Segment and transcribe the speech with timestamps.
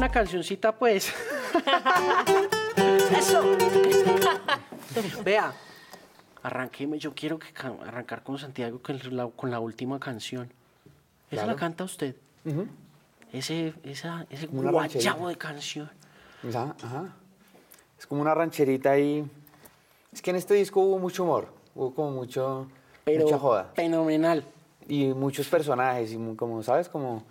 [0.00, 1.12] una cancioncita, pues.
[3.18, 3.42] Eso.
[5.24, 5.52] Vea,
[6.42, 6.98] arranqueme.
[6.98, 10.50] Yo quiero que ca- arrancar con Santiago con la, con la última canción.
[11.30, 12.16] ¿Esa la canta usted?
[13.30, 15.28] Ese, esa, ese Como una guayabo rancherita.
[15.28, 15.90] de canción.
[16.48, 17.14] Esa- ajá.
[17.98, 19.30] Es como una rancherita ahí.
[20.14, 22.68] Es que en este disco hubo mucho humor, hubo como mucho,
[23.04, 23.70] Pero mucha joda.
[23.74, 24.44] fenomenal.
[24.88, 26.88] Y muchos personajes, y como, ¿sabes?
[26.88, 27.22] Como,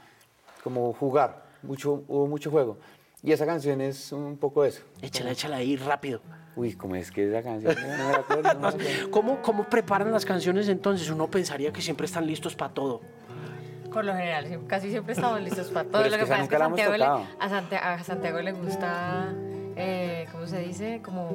[0.63, 2.77] como jugar, mucho, hubo mucho juego.
[3.23, 4.81] Y esa canción es un poco eso.
[5.01, 6.21] Échala, échala ahí rápido.
[6.55, 7.75] Uy, ¿cómo es que esa canción?
[7.75, 8.71] No me acuerdo, no.
[9.11, 11.09] ¿Cómo, ¿Cómo preparan las canciones entonces?
[11.09, 13.01] Uno pensaría que siempre están listos para todo.
[13.91, 16.03] Por lo general, casi siempre estamos listos para todo.
[16.03, 17.25] Pero es Lo que que pasa es que nunca la hemos Santiago le- tocado.
[17.39, 19.33] a, Sante- a Santiago le gusta,
[19.75, 21.01] eh, ¿cómo se dice?
[21.03, 21.31] Como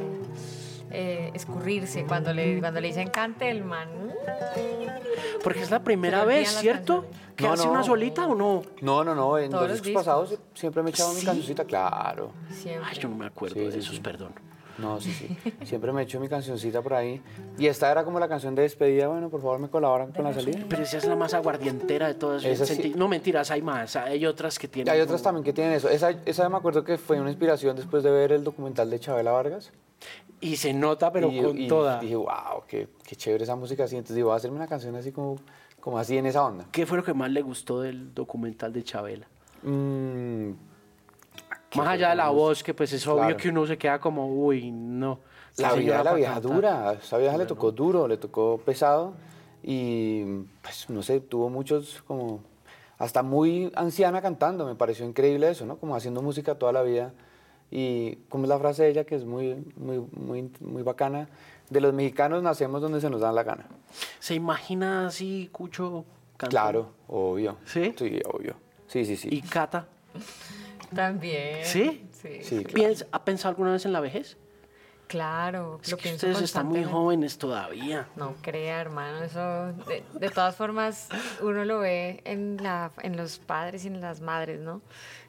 [0.94, 2.04] eh, escurrirse.
[2.04, 3.88] Cuando le, cuando le dicen cante, el man.
[5.42, 7.02] Porque es la primera vez, ¿cierto?
[7.02, 7.24] canciones.
[7.36, 7.72] ¿Que No, hace no.
[7.72, 8.62] una solita o no?
[8.80, 10.04] No, no, no, en Todos los discos discos.
[10.04, 11.26] pasados siempre me he echado mi ¿Sí?
[11.26, 12.30] cancioncita, claro.
[12.50, 12.88] Siempre.
[12.90, 14.00] Ay, yo no me acuerdo Sí, de sí, esos, sí.
[14.00, 14.32] perdón.
[14.78, 15.36] No, sí, sí.
[15.64, 17.20] Siempre me he hecho mi cancioncita por ahí.
[17.58, 19.06] Y esta era como la canción de despedida.
[19.06, 20.58] Bueno, por favor, me colaboran con la salida.
[20.68, 22.44] Pero esa es la más aguardientera de todas.
[22.44, 22.92] Esa sí.
[22.96, 23.94] No, mentiras, hay más.
[23.94, 24.92] Hay otras que Y tienen.
[24.92, 25.88] hay otras como- también que tienen eso.
[25.88, 29.30] Esa, esa me acuerdo que fue una inspiración después de ver el documental de Chabela
[29.30, 29.70] Vargas.
[30.44, 31.98] Y se nota, pero y, con y toda.
[32.00, 33.96] dije, wow, qué, qué chévere esa música así.
[33.96, 35.36] Entonces digo, voy a hacerme una canción así como,
[35.80, 36.66] como así en esa onda.
[36.70, 39.26] ¿Qué fue lo que más le gustó del documental de Chabela?
[39.62, 40.50] Mm,
[41.76, 43.36] Más allá de la voz, que pues es obvio Claro.
[43.38, 45.18] que uno se queda como, uy, no.
[45.56, 46.52] la vida de la vieja cantar".
[46.52, 46.92] dura.
[47.02, 49.14] Esa vieja le tocó duro, le tocó pesado.
[49.62, 50.24] Y
[50.62, 52.40] pues no sé, tuvo muchos como.
[52.98, 54.66] Hasta muy anciana cantando.
[54.66, 55.78] Me pareció increíble eso, ¿no?
[55.78, 57.12] Como haciendo música toda la vida.
[57.76, 61.28] Y como es la frase de ella, que es muy, muy, muy, muy bacana.
[61.68, 63.66] De los mexicanos nacemos donde se nos da la gana.
[64.20, 66.04] ¿Se imagina así, Cucho?
[66.36, 67.56] Claro, obvio.
[67.64, 67.92] ¿Sí?
[67.98, 68.54] Sí, obvio.
[68.86, 69.28] Sí, sí, sí.
[69.32, 69.88] ¿Y Cata?
[70.94, 71.64] También.
[71.64, 72.06] ¿Sí?
[72.12, 72.38] Sí.
[72.42, 72.74] Sí, claro.
[72.74, 74.36] ¿Piensa- ¿Ha pensado alguna vez en la vejez?
[75.08, 75.80] Claro.
[75.82, 78.08] Es lo que pienso ustedes están muy jóvenes todavía.
[78.16, 81.08] No crea, hermano, eso de, de todas formas
[81.42, 84.80] uno lo ve en la en los padres y en las madres, ¿no?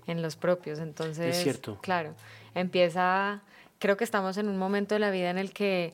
[0.08, 1.80] En los propios, entonces Es cierto.
[1.82, 2.14] Claro,
[2.54, 3.42] empieza
[3.80, 5.94] creo que estamos en un momento de la vida en el que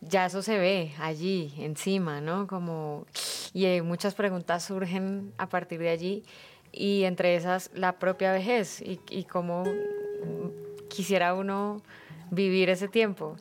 [0.00, 2.46] ya eso se ve allí encima, ¿no?
[2.46, 3.06] Como
[3.52, 6.24] y eh, muchas preguntas surgen a partir de allí
[6.72, 9.64] y entre esas la propia vejez y, y cómo
[10.88, 11.82] quisiera uno
[12.30, 13.36] vivir ese tiempo.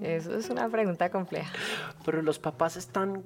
[0.00, 1.52] Eso es una pregunta compleja.
[2.04, 3.24] Pero los papás están.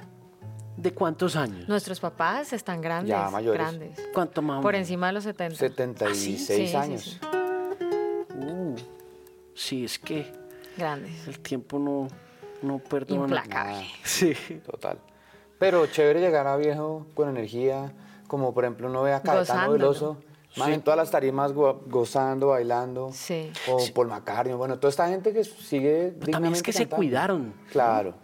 [0.76, 1.68] ¿De cuántos años?
[1.68, 3.10] Nuestros papás están grandes.
[3.10, 3.60] Ya, mayores.
[3.60, 4.00] Grandes.
[4.14, 4.62] ¿Cuánto más?
[4.62, 5.56] Por encima de los 70.
[5.56, 7.02] 76 Sí, sí, años.
[7.02, 7.26] sí.
[8.38, 8.74] Uh,
[9.54, 10.32] sí, es que
[10.76, 11.28] Grandes.
[11.28, 12.08] el tiempo no,
[12.62, 13.22] no perdona.
[13.22, 13.86] Implacable.
[14.04, 14.34] Sí.
[14.66, 14.98] Total.
[15.58, 17.92] Pero chévere llegar a viejo con energía,
[18.26, 19.72] como por ejemplo uno ve a Caetano.
[19.72, 20.16] Veloso,
[20.56, 23.52] más en todas las tarimas go- gozando, bailando, Sí.
[23.68, 27.54] o Paul McCartney, bueno, toda esta gente que sigue Pero también es que se cuidaron.
[27.70, 28.14] Claro.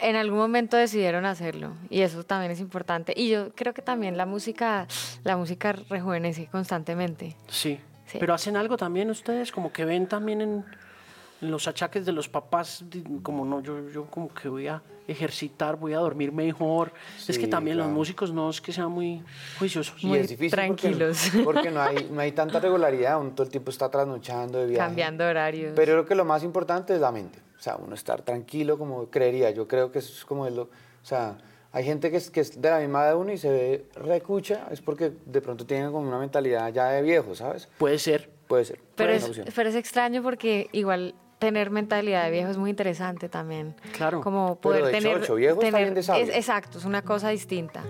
[0.00, 3.12] En algún momento decidieron hacerlo y eso también es importante.
[3.16, 4.86] Y yo creo que también la música,
[5.24, 7.36] la música rejuvenece constantemente.
[7.48, 7.78] Sí.
[8.06, 8.18] Sí.
[8.18, 10.64] Pero hacen algo también ustedes, como que ven también en,
[11.40, 12.84] en los achaques de los papás,
[13.22, 16.92] como no, yo, yo como que voy a ejercitar, voy a dormir mejor.
[17.26, 19.22] es que también los músicos no es que sean muy
[19.58, 20.02] juiciosos.
[20.02, 21.30] Y Muy es difícil tranquilos.
[21.44, 24.86] Porque, no, hay, no hay tanta regularidad, todo el tiempo está trasnochando de viaje.
[24.86, 25.72] Cambiando horarios.
[25.74, 27.38] Pero creo que lo más importante es la mente.
[27.60, 29.50] O sea, uno estar tranquilo como creería.
[29.50, 30.62] Yo creo que eso es como es lo...
[30.62, 30.68] O
[31.04, 31.36] sea,
[31.72, 34.66] hay gente que es, que es de la misma de uno y se ve recucha,
[34.70, 37.68] es porque de pronto tienen como una mentalidad ya de viejo, ¿sabes?
[37.76, 38.30] Puede ser.
[38.48, 38.80] Puede ser.
[38.96, 43.74] pero, es, pero es extraño porque igual tener mentalidad de viejo es muy interesante también.
[43.94, 44.22] Claro.
[44.22, 45.20] Como Pero poder de tener...
[45.20, 46.24] chocho, viejo está tener- bien de sabio.
[46.24, 47.82] es- exacto, es una cosa distinta.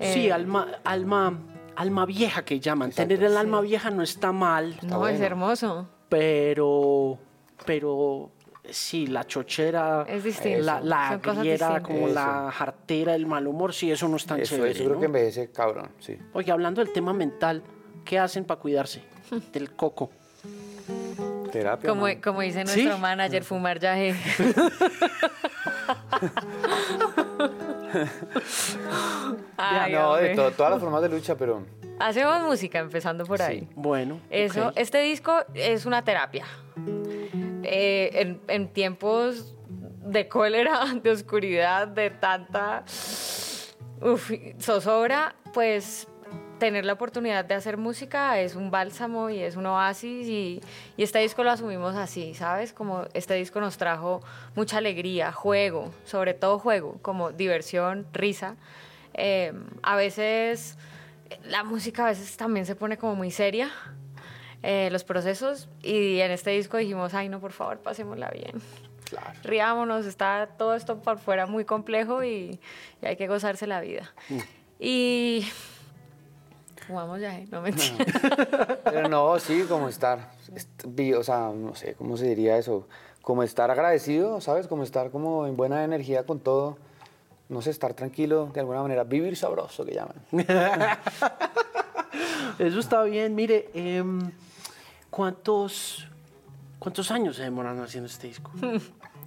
[0.00, 1.38] Sí, Eh, alma, alma,
[1.76, 2.90] alma vieja que llaman.
[2.90, 3.08] Exacto.
[3.08, 5.88] Tener el alma vieja no está mal, No, es hermoso.
[6.10, 7.18] pero,
[7.66, 8.30] pero
[8.70, 10.64] sí, la chochera, Es distinto.
[10.64, 12.14] la, la agriera, como Eso.
[12.14, 14.72] la jartera, el mal humor, sí, eso no es tan Eso, chévere.
[14.72, 15.00] eso creo ¿no?
[15.00, 16.18] que envejece cabrón, sí.
[16.32, 17.62] Oye, hablando del tema mental,
[18.04, 19.02] ¿qué hacen para cuidarse
[19.52, 20.10] del coco?
[21.52, 21.88] Terapia.
[21.88, 22.82] Como, como dice ¿Sí?
[22.82, 24.14] nuestro manager, fumar yaje.
[29.56, 31.62] Ay, no, de to- todas las formas de lucha, pero
[32.00, 33.68] Hacemos música empezando por ahí.
[33.76, 36.44] Bueno, Eso, este disco es una terapia.
[37.66, 42.84] Eh, en, tiempos de cólera, de oscuridad, de tanta
[44.00, 46.08] uf, zozobra, pues
[46.58, 50.60] tener la oportunidad de hacer música es un bálsamo y es un oasis y,
[50.96, 52.72] y este disco lo asumimos así, ¿sabes?
[52.72, 54.22] Como este disco nos trajo
[54.54, 58.56] mucha alegría, juego, sobre todo juego, como diversión, risa.
[59.14, 59.52] Eh,
[59.82, 60.76] a veces
[61.44, 63.70] la música a veces también se pone como muy seria.
[64.66, 68.62] Eh, los procesos y en este disco dijimos, ay no, por favor, pasémosla bien.
[69.04, 69.38] Claro.
[69.42, 72.58] Riámonos, está todo esto por fuera muy complejo y,
[73.02, 74.14] y hay que gozarse la vida.
[74.80, 75.46] Y
[76.86, 77.46] jugamos ya, ¿eh?
[77.50, 78.06] no mentira.
[78.84, 80.30] Pero no, sí, como estar,
[81.18, 82.88] o sea, no sé, ¿cómo se diría eso?
[83.20, 84.66] Como estar agradecido, ¿sabes?
[84.66, 86.78] Como estar como en buena energía con todo.
[87.50, 89.04] No sé, estar tranquilo de alguna manera.
[89.04, 90.16] Vivir sabroso, que llaman.
[92.58, 93.34] Eso está bien.
[93.34, 94.30] Mire, em,
[95.14, 96.08] ¿cuántos,
[96.80, 98.50] ¿cuántos años se demoran haciendo este disco?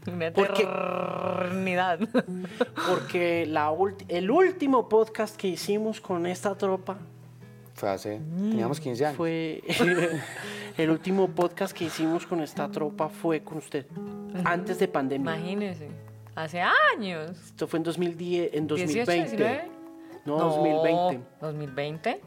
[0.06, 0.32] Una.
[2.88, 6.98] Porque la ulti- el último podcast que hicimos con esta tropa
[7.74, 9.18] Fue hace, teníamos 15 años.
[9.18, 9.64] fue...
[10.78, 13.86] el último podcast que hicimos con esta tropa fue con usted.
[14.44, 15.38] Antes de pandemia.
[15.38, 15.88] Imagínese,
[16.36, 16.62] hace
[16.96, 17.32] años.
[17.32, 19.38] Esto fue en 2010, en 18, 2020.
[19.38, 19.72] 19.
[20.26, 21.20] No, 2020.
[21.42, 22.22] 2020.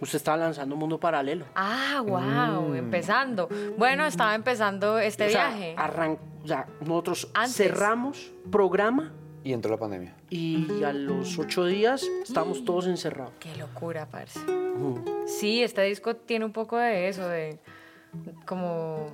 [0.00, 1.44] Usted estaba lanzando Mundo Paralelo.
[1.54, 3.48] Ah, wow, empezando.
[3.76, 5.74] Bueno, estaba empezando este O sea, viaje.
[5.76, 7.56] arran- o sea, nosotros Antes.
[7.56, 9.12] cerramos programa
[9.42, 10.14] Y entró la pandemia.
[10.30, 13.32] y a los ocho días estamos todos encerrados.
[13.40, 14.38] Qué locura, parce.
[15.26, 17.58] Sí, este disco tiene un poco de eso, de
[18.46, 19.10] como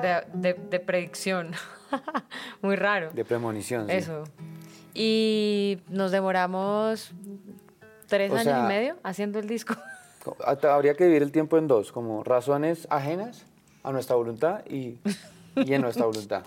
[0.00, 1.50] de, de- de predicción.
[2.62, 3.10] Muy raro.
[3.12, 3.86] De premonición.
[3.88, 3.92] sí.
[3.96, 4.24] Eso.
[4.94, 7.12] Y nos demoramos
[8.12, 9.74] tres O años sea- y medio haciendo el disco.
[10.68, 13.44] Habría que dividir el tiempo en dos, como razones ajenas
[13.82, 14.98] a nuestra voluntad y,
[15.56, 16.42] y en nuestra voluntad.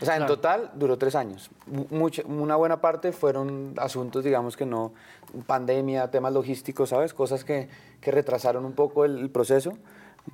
[0.00, 1.50] O sea, en total duró tres años.
[1.66, 4.92] Mu- mucha- una buena parte fueron asuntos, digamos que no,
[5.46, 7.12] pandemia, temas logísticos, ¿sabes?
[7.12, 7.68] Cosas que,
[8.00, 9.72] que retrasaron un poco el, el proceso,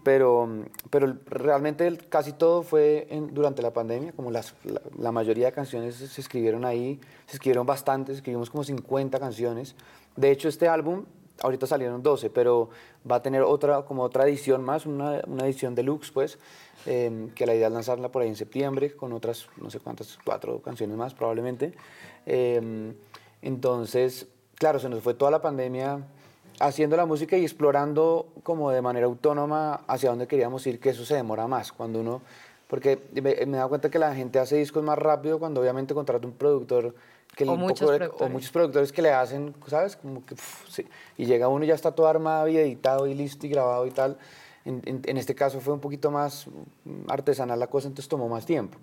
[0.02, 0.48] pero,
[0.90, 5.46] pero realmente el- casi todo fue en- durante la pandemia, como las, la, la mayoría
[5.46, 9.74] de canciones se escribieron ahí, se escribieron bastantes, escribimos como 50 canciones.
[10.16, 11.04] De hecho, este álbum
[11.42, 12.70] ahorita salieron 12, pero
[13.10, 16.38] va a tener otra, como otra edición más, una, una edición deluxe, pues,
[16.86, 20.18] eh, que la idea es lanzarla por ahí en septiembre, con otras, no sé cuántas,
[20.24, 21.72] cuatro canciones más probablemente.
[22.26, 22.92] Eh,
[23.42, 26.00] entonces, claro, se nos fue toda la pandemia
[26.60, 31.04] haciendo la música y explorando como de manera autónoma hacia dónde queríamos ir, que eso
[31.04, 32.22] se demora más, cuando uno...
[32.68, 35.92] Porque me, me he dado cuenta que la gente hace discos más rápido cuando obviamente
[35.92, 36.94] contrata un productor
[37.34, 38.32] que O muchos poco o productores.
[38.32, 39.96] muchos productores que le hacen, ¿sabes?
[39.96, 40.86] Como que, pf, sí.
[41.16, 43.90] Y llega uno y ya está todo armado y editado y listo y grabado y
[43.90, 44.18] tal.
[44.64, 46.46] En, en- en este caso fue un poquito más
[47.08, 48.78] artesanal la cosa, entonces tomó más tiempo.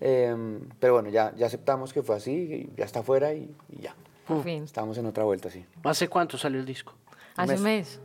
[0.00, 3.82] Em, pero bueno, ya, ya aceptamos que fue así, y ya está afuera y, y
[3.82, 3.94] ya.
[4.26, 4.64] Por fin.
[4.64, 5.64] Estamos en otra vuelta, sí.
[5.84, 6.94] ¿Hace cuánto salió el disco?
[7.36, 8.00] Hace un mes.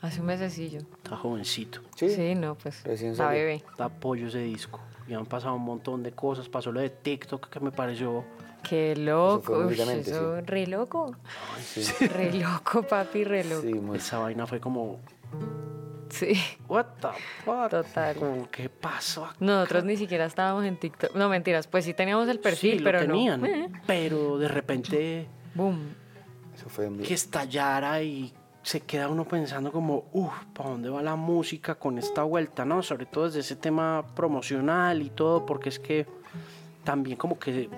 [0.00, 0.80] Hace un mesecillo.
[1.02, 1.80] Está jovencito.
[1.96, 2.82] Sí, Sí, no, pues.
[2.84, 3.40] Recién La salió.
[3.40, 3.64] bebé.
[3.76, 4.80] Da apoyo ese disco.
[5.08, 6.48] Y han pasado un montón de cosas.
[6.48, 8.24] Pasó lo de TikTok que me pareció...
[8.68, 9.68] Qué loco.
[9.70, 10.42] eso, sí.
[10.46, 11.14] re loco.
[11.62, 12.06] sí.
[12.06, 13.62] Re loco, papi, re loco.
[13.62, 14.98] Sí, muy- Esa vaina fue como...
[16.10, 16.32] Sí.
[16.68, 17.08] What the
[17.44, 17.68] fuck?
[17.70, 18.16] Total.
[18.16, 19.36] Como, ¿Qué pasó acá?
[19.40, 21.14] Nosotros ni siquiera estábamos en TikTok.
[21.14, 23.40] No, mentiras, pues sí teníamos el perfil, sí, lo pero tenían.
[23.42, 23.46] no.
[23.46, 25.94] Eh, Pero de repente boom.
[26.56, 28.32] Eso fue un que estallara y
[28.62, 32.64] se queda uno pensando como, uff, ¿para dónde va la música con esta vuelta?
[32.64, 32.82] ¿No?
[32.82, 36.06] Sobre todo desde ese tema promocional y todo, porque es que
[36.84, 37.68] también como que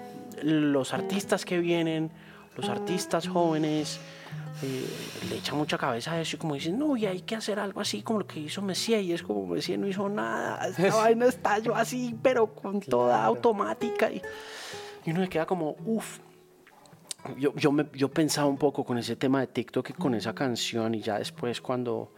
[0.43, 2.11] los artistas que vienen,
[2.57, 4.01] los artistas jóvenes,
[4.63, 4.87] eh,
[5.31, 7.81] le echan mucha cabeza a eso y como dicen, no, y hay que hacer algo
[7.81, 11.27] así como lo que hizo Messier, y es como Messier no hizo nada, esta vaina
[11.27, 14.21] estalló así, pero con toda automática, y,
[15.05, 16.19] y uno se queda como, uff,
[17.39, 20.35] yo, yo, me, yo pensaba un poco con ese tema de TikTok y con esa
[20.35, 22.13] canción y ya después cuando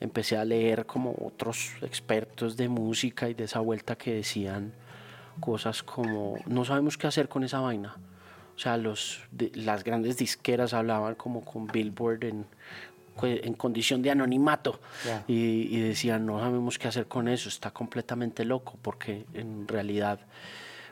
[0.00, 4.74] empecé a leer como otros expertos de música y de esa vuelta que decían
[5.40, 7.96] cosas como no sabemos qué hacer con esa vaina.
[8.56, 12.46] O sea, los, de- las grandes disqueras hablaban como con Billboard en,
[13.22, 14.80] en condición de anonimato.
[15.04, 15.24] Ya.
[15.26, 20.20] y, y decían no sabemos qué hacer con eso, está completamente loco porque en realidad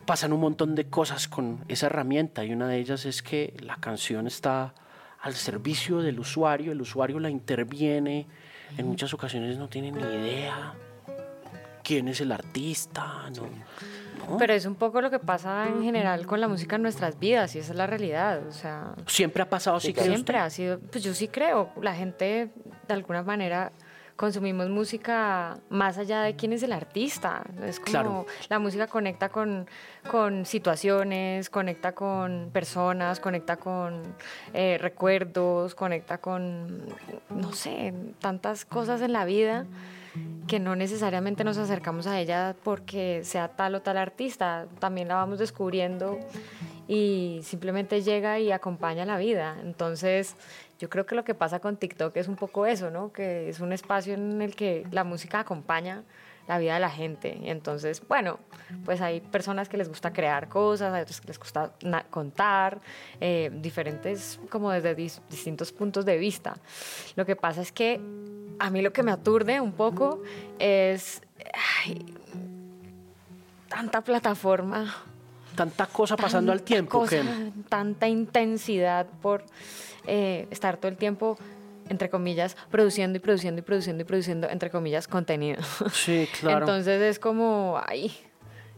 [0.07, 2.45] pasan un montón de cosas con esa herramienta.
[2.45, 4.75] Y una de ellas es que la canción está
[5.21, 8.27] al servicio del usuario, el usuario la interviene,
[8.77, 10.75] en muchas ocasiones no tiene ni idea
[11.85, 13.43] quién es el artista, no,
[14.29, 14.37] no.
[14.39, 17.55] Pero es un poco lo que pasa en general con la música en nuestras vidas
[17.55, 18.47] y esa es la realidad.
[18.49, 20.47] O sea, siempre ha pasado así, cree siempre usted?
[20.47, 22.51] ha sido, pues yo sí creo, la gente
[22.89, 23.73] de alguna manera
[24.17, 27.43] consumimos música más allá de quién es el artista.
[27.65, 28.27] Es como Claro.
[28.49, 29.67] la música conecta con,
[30.11, 34.03] con situaciones, conecta con personas, conecta con
[34.53, 36.85] eh, recuerdos, conecta con,
[37.31, 39.67] no sé, tantas cosas en la vida
[40.47, 45.15] que no necesariamente nos acercamos a ella porque sea tal o tal artista, también la
[45.15, 46.19] vamos descubriendo
[46.89, 49.57] y simplemente llega y acompaña la vida.
[49.63, 50.37] Entonces,
[50.79, 53.13] yo creo que lo que pasa con TikTok es un poco eso, ¿no?
[53.13, 56.03] Que es un espacio en el que la música acompaña
[56.49, 57.39] la vida de la gente.
[57.43, 58.39] Y entonces, bueno,
[58.85, 61.73] pues hay personas que les gusta crear cosas, hay otras que les gusta
[62.11, 62.81] contar,
[63.21, 66.57] eh, diferentes como desde distintos puntos de vista.
[67.17, 68.01] Lo que pasa es que
[68.59, 70.23] a mí lo que me aturde un poco
[70.59, 71.23] es
[73.69, 74.95] tanta plataforma.
[75.57, 77.05] Tanta cosa pasando al tiempo.
[77.69, 79.45] Tanta intensidad por
[80.07, 81.37] eh, estar todo el tiempo
[81.89, 85.63] entre comillas, produciendo y produciendo y produciendo y produciendo, entre comillas, contenido.
[85.93, 86.61] Sí, claro.
[86.61, 88.13] Entonces es como, ay,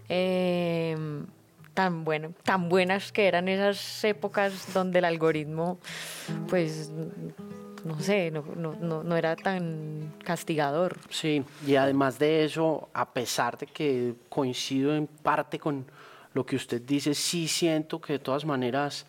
[0.08, 1.26] em,
[1.74, 5.78] tan bueno, tan buenas que eran esas épocas donde el algoritmo,
[6.48, 6.90] pues,
[7.84, 10.96] no sé, no, no, no era tan castigador.
[11.10, 15.84] Sí, y además de eso, a pesar de que coincido en parte con
[16.32, 19.06] lo que usted dice, sí siento que de todas maneras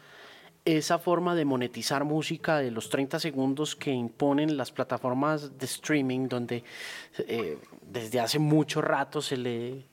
[0.66, 6.28] esa forma de monetizar música de los 30 segundos que imponen las plataformas de streaming,
[6.28, 6.64] donde
[7.20, 9.86] eh, desde hace mucho rato se le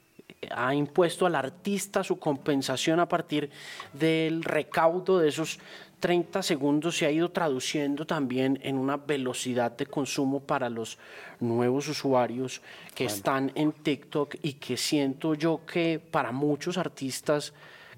[0.51, 3.51] ha impuesto al artista su compensación a partir
[3.93, 5.61] del recaudo de esos
[6.01, 10.99] 30 segundos se ha ido traduciendo también en una velocidad de consumo para los
[11.39, 12.61] nuevos usuarios
[12.97, 17.53] que están en TikTok y que siento yo que para muchos artistas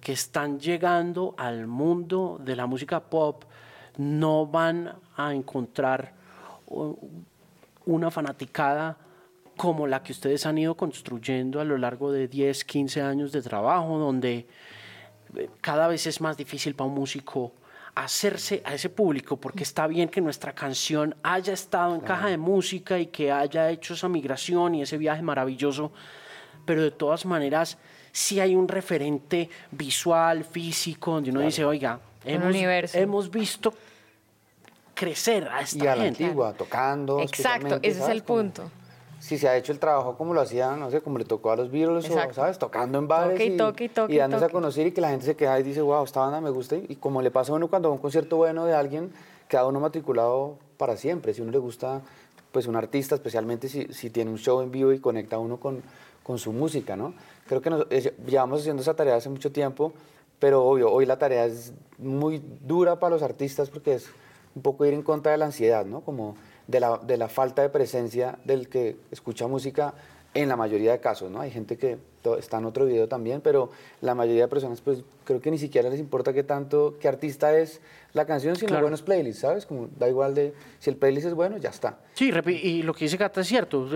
[0.05, 3.43] que están llegando al mundo de la música pop
[3.97, 6.13] no van a encontrar
[7.87, 8.99] una fanaticada
[9.57, 13.41] como la que ustedes han ido construyendo a lo largo de 10, 15 años de
[13.41, 14.47] trabajo, donde
[15.37, 17.53] eh, cada vez es más difícil para un músico
[17.95, 22.37] hacerse a ese público, porque está bien que nuestra canción haya estado en caja de
[22.37, 25.93] música y que haya hecho esa migración y ese viaje maravilloso,
[26.67, 27.79] pero de todas maneras
[28.15, 33.75] si hay un referente visual, físico, donde uno dice, oiga, hemos, hemos, visto
[34.95, 37.19] crecer a esta y a la antigua, tocando.
[37.19, 38.71] Exacto, ese es el punto.
[39.19, 41.57] Si se ha hecho el trabajo como lo hacían, no sé, como le tocó a
[41.57, 42.57] los Beatles, ¿sabes?
[42.57, 45.35] Tocando en bares y, toque, y, y dándose a conocer y que la gente se
[45.35, 46.77] queda y dice, wow, esta banda me gusta.
[46.77, 49.13] Y como le pasa a uno cuando va a un concierto bueno de alguien,
[49.49, 51.35] queda uno matriculado para siempre.
[51.35, 52.01] Si uno le gusta,
[52.53, 55.57] pues un artista, especialmente si, si tiene un show en vivo y conecta a uno
[55.57, 55.83] con,
[56.25, 57.15] con su música, ¿no?
[57.47, 57.87] Creo que nos,
[58.27, 59.93] llevamos haciendo esa tarea hace mucho tiempo,
[60.41, 64.09] pero obvio, hoy la tarea es muy dura para los artistas porque es
[64.57, 66.01] un poco ir en contra de la ansiedad, ¿no?
[66.01, 66.35] Como
[66.67, 69.95] de la, de la falta de presencia del que escucha música
[70.33, 71.41] en la mayoría de casos, ¿no?
[71.41, 71.99] Hay gente que
[72.39, 75.89] está en otro video también, pero la mayoría de personas, pues creo que ni siquiera
[75.91, 77.81] les importa qué tanto, qué artista es
[78.15, 79.67] la canción, sino buenos playlists, ¿sabes?
[79.67, 81.99] Como da igual de, si el playlist es bueno, ya está.
[82.15, 83.89] Sí, y lo que dice Cata es cierto,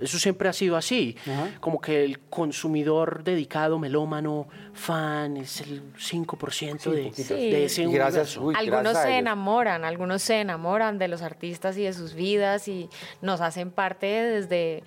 [0.00, 1.16] eso siempre ha sido así,
[1.60, 8.96] como que el consumidor dedicado, melómano, fan, es el 5% de, de, ese gracias, algunos
[8.96, 12.88] se enamoran, algunos se enamoran de los artistas y de sus vidas y
[13.22, 14.84] nos hacen parte desde,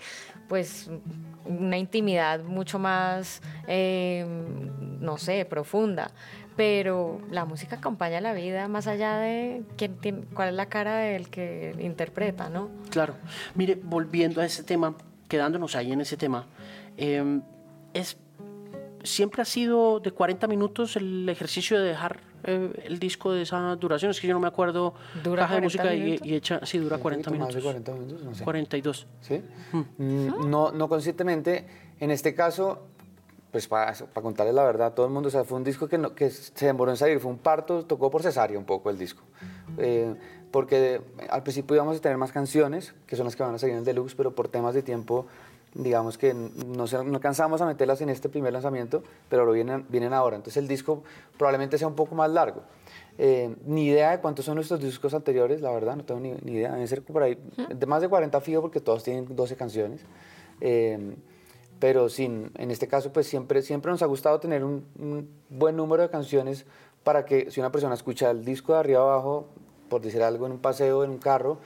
[0.47, 0.89] pues,
[1.45, 4.25] una intimidad mucho más, eh,
[4.99, 6.11] no sé, profunda.
[6.57, 10.97] Pero la música acompaña la vida más allá de quién tiene, cuál es la cara
[10.97, 12.69] del que interpreta, ¿no?
[12.89, 13.15] Claro.
[13.55, 14.95] Mire, volviendo a ese tema,
[15.29, 16.45] quedándonos ahí en ese tema,
[16.97, 17.41] em,
[17.93, 18.17] es
[19.03, 23.75] siempre ha sido de 40 minutos el ejercicio de dejar eh, el disco de esa
[23.75, 24.11] duración.
[24.11, 24.93] Es que yo no me acuerdo.
[25.23, 26.65] ¿Dura caja de música y, y, hecha.
[26.65, 27.55] Sí, dura 40 minutos.
[27.55, 28.43] Más de 40 minutos, no sé.
[28.43, 29.07] 42.
[29.21, 29.41] ¿Sí?
[29.71, 30.03] Mm.
[30.03, 31.65] Mm, no, no conscientemente.
[32.01, 32.79] En este caso,
[33.51, 36.00] pues para, para, contarles la verdad, todo el mundo, o sea, fue un disco que,
[36.00, 38.98] no, que se demoró en salir, fue un parto, tocó por cesárea un poco el
[38.98, 39.22] disco.
[39.77, 40.15] Eh,
[40.50, 43.74] porque al principio íbamos a tener más canciones, que son las que van a salir
[43.74, 45.27] en el deluxe, pero por temas de tiempo
[45.75, 49.86] digamos que no, se, no alcanzamos a meterlas en este primer lanzamiento, pero lo vienen,
[49.88, 50.36] vienen ahora.
[50.36, 51.03] Entonces el disco
[51.38, 52.63] probablemente sea un poco más largo.
[53.17, 56.53] Eh, ni idea de cuántos son nuestros discos anteriores, la verdad, no tengo ni, ni
[56.53, 56.72] idea.
[56.72, 57.38] Deben ser por ahí,
[57.70, 60.01] de más de 40 fijo porque todos tienen 12 canciones.
[60.60, 61.15] Eh,
[61.81, 65.75] pero sin, en este caso, pues siempre, siempre nos ha gustado tener un, un, buen
[65.75, 66.67] número de canciones
[67.03, 69.47] para que si una persona escucha el disco de arriba abajo,
[69.89, 71.57] por decir algo, en un paseo, en un carro,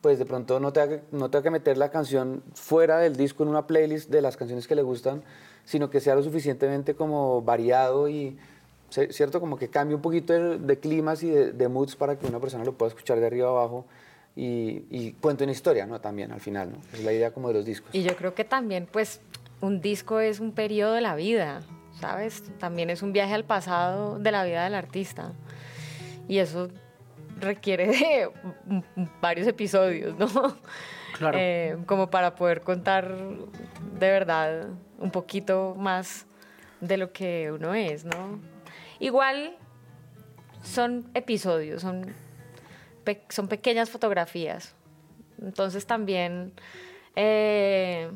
[0.00, 3.42] pues de pronto no tenga, que, no tenga que meter la canción fuera del disco
[3.42, 5.22] en una playlist de las canciones que le gustan,
[5.66, 8.38] sino que sea lo suficientemente como variado y,
[8.88, 9.38] ¿cierto?
[9.38, 12.72] Como que cambie un poquito de, climas y de, moods para que una persona lo
[12.72, 13.84] pueda escuchar de arriba abajo
[14.34, 16.00] y, y cuente una historia, ¿no?
[16.00, 16.78] También al final, ¿no?
[16.92, 17.92] Es la idea como de los discos.
[17.92, 19.20] Y yo creo que también, pues,
[19.60, 21.62] un disco es un periodo de la vida,
[22.00, 22.42] ¿sabes?
[22.58, 25.32] También es un viaje al pasado de la vida del artista.
[26.28, 26.68] Y eso
[27.40, 28.30] requiere de
[29.20, 30.28] varios episodios, ¿no?
[31.16, 31.38] Claro.
[31.40, 33.16] Eh, como para poder contar
[33.98, 36.26] de verdad un poquito más
[36.80, 38.40] de lo que uno es, ¿no?
[39.00, 39.56] Igual
[40.62, 42.14] son episodios, son,
[43.04, 44.74] pe- son pequeñas fotografías.
[45.40, 46.52] Entonces también
[47.16, 48.10] eh,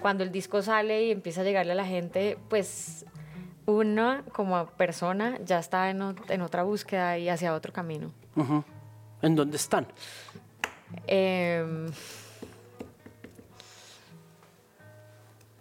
[0.00, 3.04] cuando el disco sale y empieza a llegarle a la gente, pues
[3.66, 8.12] uno como persona ya está en, ot- en otra búsqueda y hacia otro camino.
[8.36, 8.62] Ujú.
[9.22, 9.86] ¿En dónde están?
[11.06, 11.90] Em,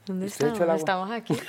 [0.05, 0.59] ¿Dónde estamos?
[0.75, 1.33] Estamos aquí.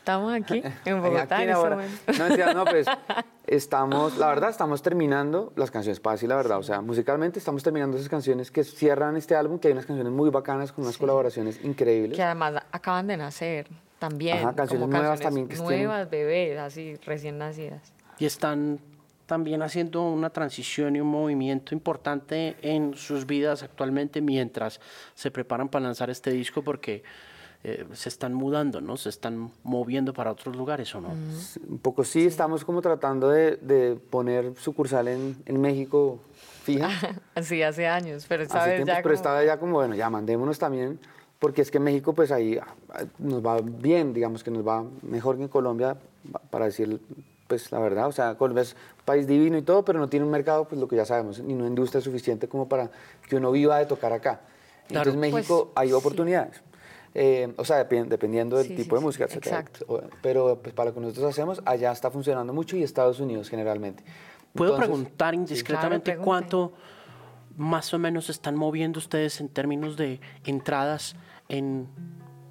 [0.00, 1.36] Estamos aquí, en Bogotá.
[1.36, 1.76] Aquí en este ahora.
[1.76, 2.12] momento.
[2.18, 2.86] No, mentira, no, pues
[3.46, 7.62] estamos, la verdad, estamos terminando las canciones, para decir la verdad, o sea, musicalmente estamos
[7.62, 10.96] terminando esas canciones que cierran este álbum, que hay unas canciones muy bacanas con unas
[10.98, 12.16] colaboraciones increíbles.
[12.16, 14.38] Que además acaban de nacer también.
[14.38, 17.92] Ajá, canciones como nuevas canciones también que estén- Nuevas, bebés, así, recién nacidas.
[18.18, 18.78] Y están
[19.26, 24.80] también haciendo una transición y un movimiento importante en sus vidas actualmente mientras
[25.14, 27.04] se preparan para lanzar este disco porque
[27.62, 28.96] eh, se están mudando, ¿no?
[28.96, 31.08] Se están moviendo para otros lugares, ¿o no?
[31.68, 36.18] Un poco sí, estamos como tratando de, de poner sucursal en, en México
[36.62, 36.88] fija.
[37.34, 39.94] Así hace años, pero esta hace tiempo, ya pero como- esta vez ya como, bueno,
[39.94, 40.98] ya mandémonos también,
[41.38, 45.36] porque es que México pues ahí ah, nos va bien, digamos que nos va mejor
[45.36, 45.96] que en Colombia,
[46.32, 47.00] pa- para decir
[47.46, 50.24] pues la verdad, o sea, Colombia es un país divino y todo, pero no tiene
[50.24, 52.90] un mercado, pues lo que ya sabemos, ni una industria suficiente como para
[53.28, 54.40] que uno viva de tocar acá.
[54.86, 55.10] Claro.
[55.10, 55.94] Entonces México Pues, hay sí.
[57.14, 60.02] Eh, o sea, depen- dependiendo del Sí, tipo sí, de música, sí, exacto.
[60.22, 64.04] Pero pues, para lo que nosotros hacemos, allá está funcionando mucho y Estados Unidos generalmente.
[64.54, 66.72] ¿Puedo Entonces, preguntar indiscretamente Claro, cuánto
[67.56, 71.16] más o menos están moviendo ustedes en términos de entradas
[71.48, 71.88] en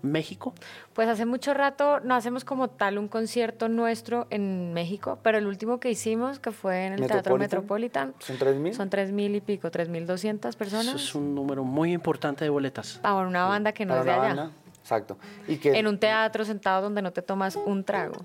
[0.02, 0.54] México?
[0.94, 5.48] Pues hace mucho rato no hacemos como tal un concierto nuestro en México, pero el
[5.48, 8.74] último que hicimos, que fue en el Teatro Metropolitan, ¿Son 3.000?
[8.74, 10.96] son tres mil y pico, tres mil doscientas Eso personas.
[10.96, 13.00] es un número muy importante de boletas.
[13.02, 14.22] Para una banda que no Para es de allá.
[14.22, 15.18] banda, Exacto.
[15.48, 18.16] Y que, En un teatro sentado donde no te tomas un trago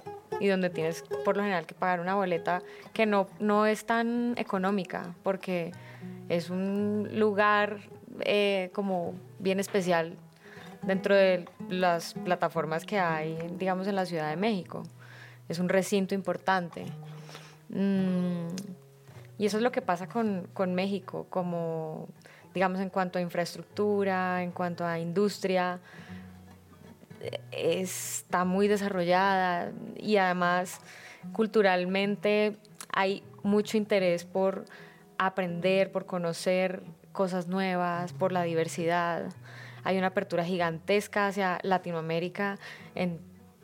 [0.41, 4.35] y donde tienes por lo general que pagar una boleta que no, no es tan
[4.37, 5.73] económica porque
[6.29, 7.79] es un lugar
[8.21, 10.17] eh, como bien especial
[10.87, 14.83] dentro de las plataformas que hay, digamos, en la Ciudad de México.
[15.49, 16.87] Es un recinto importante.
[17.69, 18.49] Mm,
[19.39, 22.09] y eso es lo que pasa con, con México, como,
[22.55, 25.81] digamos, en cuanto a infraestructura, en cuanto a industria,
[27.21, 30.81] eh, está muy desarrollada y además
[31.33, 32.57] culturalmente
[32.93, 34.65] hay mucho interés por
[35.19, 39.31] aprender, por conocer cosas nuevas, por la diversidad.
[39.85, 42.59] Hay una apertura gigantesca hacia Latinoamérica
[42.95, 43.21] en,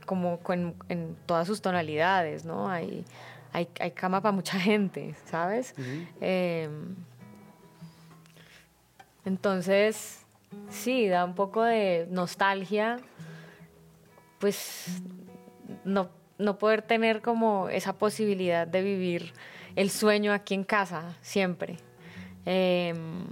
[0.06, 0.38] como
[0.88, 2.68] en todas sus tonalidades, ¿no?
[2.68, 3.04] Hay,
[3.52, 5.74] hay, hay cama para mucha gente, ¿sabes?
[6.20, 6.94] Em,
[9.24, 10.24] entonces,
[10.68, 12.98] sí, da un poco de nostalgia,
[14.38, 15.02] pues
[15.84, 19.32] no, no poder tener como esa posibilidad de vivir
[19.76, 21.76] el sueño aquí en casa, siempre.
[22.46, 23.26] Em,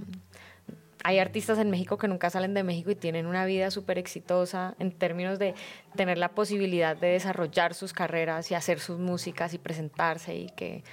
[1.03, 4.75] hay artistas en México que nunca salen de México y tienen una vida súper exitosa
[4.79, 5.55] en términos de
[5.95, 10.83] tener la posibilidad de desarrollar sus carreras y hacer sus músicas y presentarse y que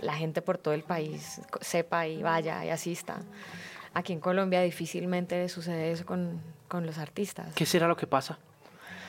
[0.00, 3.20] la gente por todo el país sepa y vaya y asista.
[3.94, 7.54] Aquí en Colombia difícilmente sucede eso con, con los artistas.
[7.54, 8.38] ¿Qué será lo que pasa?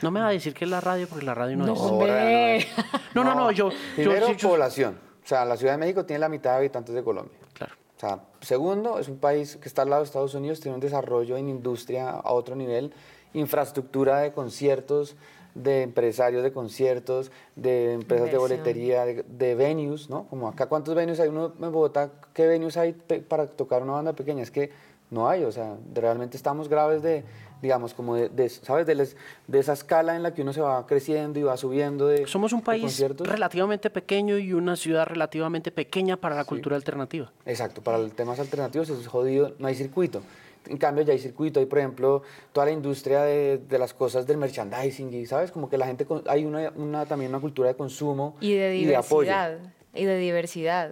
[0.02, 1.80] No me va a decir que es la radio porque la radio no, No, es.
[1.80, 2.66] hombre.
[3.14, 3.70] No, no, no, yo.
[3.70, 5.00] yo- Primero, yo- yo- población.
[5.24, 7.36] O sea, la Ciudad de México tiene la mitad de habitantes de Colombia.
[7.54, 7.74] Claro.
[7.96, 10.80] O sea, segundo, es un país que está al lado de Estados Unidos, tiene un
[10.80, 12.92] desarrollo en industria a otro nivel,
[13.32, 15.16] infraestructura de conciertos,
[15.54, 20.28] de empresarios de conciertos, de empresas de boletería, de, de venues, ¿no?
[20.28, 22.10] Como acá, ¿cuántos venues hay uno en Bogotá?
[22.34, 24.42] ¿Qué venues hay para tocar una banda pequeña?
[24.42, 24.70] Es que
[25.10, 27.24] no hay, o sea, de- realmente estamos graves de,
[27.62, 28.86] digamos, como de, de, ¿sabes?
[28.86, 29.16] De, les-
[29.46, 32.52] de esa escala en la que uno se va creciendo y va subiendo de Somos
[32.52, 37.32] un de país relativamente pequeño y una ciudad relativamente pequeña para la cultura alternativa.
[37.44, 40.22] Exacto, para los temas alternativos es jodido, no hay circuito.
[40.68, 44.26] En cambio ya hay circuito, hay por ejemplo toda la industria de, de las cosas
[44.26, 47.68] del merchandising y sabes, como que la gente, con- hay una, una- también una cultura
[47.68, 49.30] de consumo y de apoyo.
[49.30, 49.58] diversidad
[49.94, 50.90] y de diversidad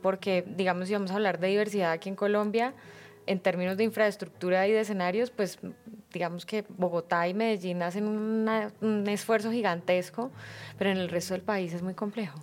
[0.00, 2.72] porque digamos si vamos a hablar de diversidad aquí en Colombia
[3.28, 5.58] en términos de infraestructura y de escenarios pues
[6.12, 10.30] digamos que Bogotá y Medellín hacen una- un esfuerzo gigantesco
[10.78, 12.38] pero en el resto del país es muy complejo.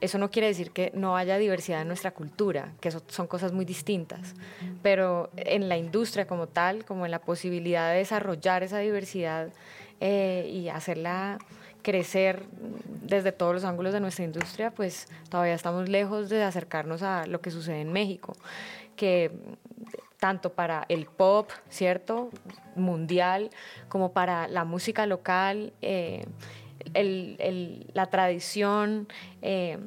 [0.00, 3.52] Eso no quiere decir que no haya diversidad en nuestra cultura, que eso son cosas
[3.52, 4.34] muy distintas,
[4.82, 9.48] pero en la industria como tal, como en la posibilidad de desarrollar esa diversidad
[10.00, 11.38] eh, y hacerla
[11.82, 12.42] crecer
[13.04, 17.40] desde todos los ángulos de nuestra industria, pues todavía estamos lejos de acercarnos a lo
[17.40, 18.34] que sucede en México,
[18.96, 19.30] que
[20.18, 22.30] tanto para el pop, ¿cierto?
[22.74, 23.50] Mundial,
[23.88, 26.26] como para la música local, eh,
[26.94, 29.08] la tradición.
[29.42, 29.78] Eh,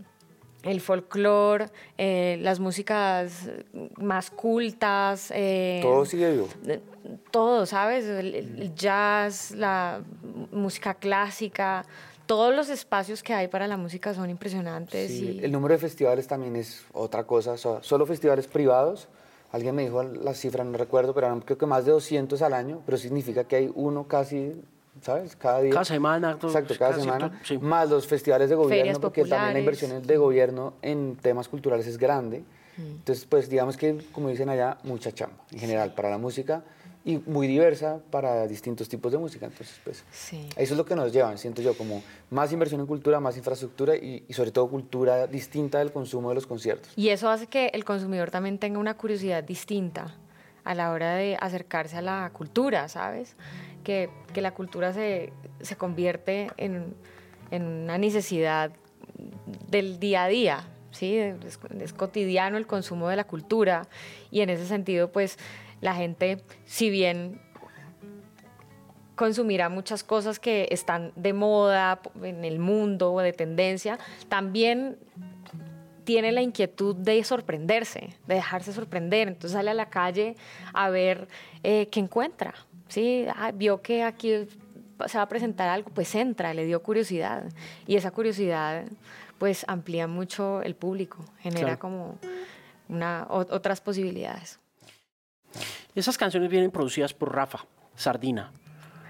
[0.61, 3.49] el folclore, eh, las músicas
[3.95, 5.31] más cultas.
[5.81, 6.49] todo sigue vivo.
[7.31, 8.03] Todo, ¿sabes?
[8.03, 10.03] el, jazz, la
[10.51, 11.85] música clásica,
[12.29, 15.09] todos los espacios que hay para la música son impresionantes.
[15.09, 15.39] y...
[15.43, 17.57] El número de festivales también es otra cosa.
[17.57, 19.07] Solo festivales privados.
[19.51, 22.81] Alguien me dijo la cifra, no recuerdo, pero creo que más de 200 al año,
[22.85, 24.61] pero significa que hay uno casi,
[25.01, 25.35] ¿sabes?
[25.35, 25.71] Cada día.
[25.71, 26.37] Cada semana.
[26.41, 27.41] Exacto, cada, semana.
[27.61, 31.97] Más los festivales de gobierno, porque también la inversión de gobierno en temas culturales es
[31.97, 32.43] grande.
[32.77, 32.81] Mm.
[32.81, 36.63] Entonces, pues digamos que, como dicen allá, mucha chamba en general para la música
[37.09, 39.47] y muy diversa para distintos tipos de música.
[39.47, 43.19] Entonces, pues, eso es lo que nos lleva, siento yo, como más inversión en cultura,
[43.19, 46.91] más infraestructura y, sobre todo cultura distinta del consumo de los conciertos.
[46.95, 50.15] Y eso hace que el consumidor también tenga una curiosidad distinta
[50.63, 53.35] a la hora de acercarse a la cultura, ¿sabes?
[53.83, 56.93] Que, que la cultura se, se convierte en,
[57.49, 58.71] en, una necesidad
[59.67, 61.17] del día a día, ¿sí?
[61.17, 63.87] Es, es cotidiano el consumo de la cultura
[64.29, 65.39] y en ese sentido, pues
[65.81, 67.41] la gente, si bien
[69.15, 74.97] consumirá muchas cosas que están de moda en el mundo o de tendencia, también
[76.05, 79.27] tiene la inquietud de sorprenderse, de dejarse sorprender.
[79.27, 80.35] Entonces sale a la calle
[80.73, 81.27] a ver
[81.63, 82.55] eh, qué encuentra.
[82.87, 83.25] ¿sí?
[83.35, 84.47] Ah, vio que aquí
[85.05, 87.43] se va a presentar algo, pues entra, le dio curiosidad.
[87.87, 88.85] Y esa curiosidad
[89.37, 92.17] pues amplía mucho el público, genera como
[92.89, 94.59] una, otras posibilidades.
[95.95, 98.51] Esas canciones vienen producidas por Rafa Sardina.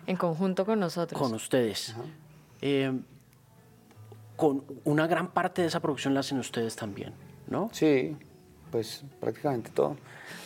[0.08, 1.20] En conjunto con nosotros.
[1.22, 1.96] Con ustedes.
[2.62, 2.92] Eh,
[4.36, 7.14] con una gran parte de esa producción la hacen ustedes también,
[7.48, 7.70] ¿no?
[7.74, 8.16] Sí,
[8.72, 9.98] pues prácticamente todo.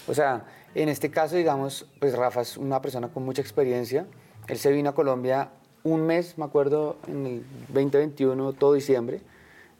[0.08, 4.08] O sea, en este caso, digamos, pues Rafa es una persona con mucha experiencia.
[4.48, 5.50] Él se vino a Colombia
[5.84, 9.22] un mes, me acuerdo, en el 2021, todo diciembre,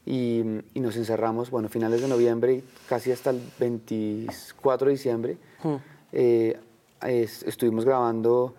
[0.06, 0.42] y,
[0.74, 5.38] nos encerramos, bueno, finales de noviembre y casi hasta el 24 de diciembre.
[5.62, 5.76] Hmm.
[6.14, 6.58] Eh,
[7.02, 8.54] estuvimos grabando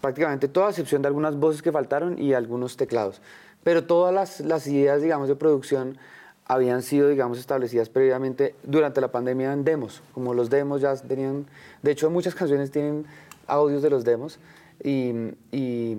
[0.00, 3.20] prácticamente toda, a excepción de algunas voces que faltaron y algunos teclados.
[3.62, 5.98] Pero todas las, las, ideas, digamos, de producción
[6.46, 10.02] habían sido, digamos, establecidas previamente durante la pandemia en demos.
[10.14, 11.46] Como los demos ya tenían,
[11.82, 13.04] de hecho muchas canciones tienen
[13.46, 14.38] audios de los demos
[14.82, 15.12] y,
[15.52, 15.98] y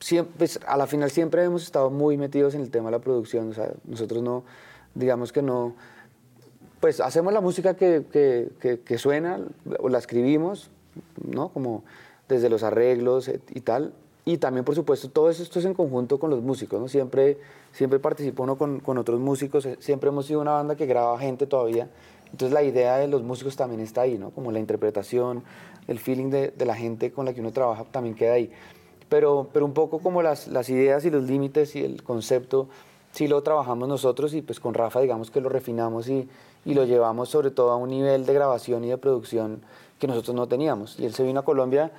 [0.00, 2.98] siempre, pues, a la final siempre hemos estado muy metidos en el tema de la
[2.98, 3.50] producción.
[3.50, 4.44] O sea, nosotros no,
[4.94, 5.74] digamos que no
[6.80, 8.04] pues hacemos la música que,
[8.84, 9.40] que, suena,
[9.78, 10.70] o la escribimos,
[11.24, 11.48] ¿no?
[11.48, 11.84] Como
[12.28, 13.92] desde los arreglos y tal.
[14.24, 16.88] Y también, por supuesto, todo esto es en conjunto con los músicos, ¿no?
[16.88, 17.38] Siempre,
[17.72, 21.18] siempre participa uno con, con, otros músicos, eh, siempre hemos sido una banda que graba
[21.18, 21.88] gente todavía.
[22.30, 24.30] Entonces la idea de los músicos también está ahí, ¿no?
[24.30, 25.42] Como la interpretación,
[25.86, 28.52] el feeling de, de la gente con la que uno trabaja también queda ahí.
[29.08, 32.68] Pero, pero un poco como las, las ideas y los límites y el concepto,
[33.12, 36.28] sí lo trabajamos nosotros y pues con Rafa digamos que lo refinamos y,
[36.68, 39.62] y lo llevamos sobre todo a un nivel de grabación y de producción
[39.98, 41.00] que nosotros no teníamos.
[41.00, 41.90] Y él se vino a Colombia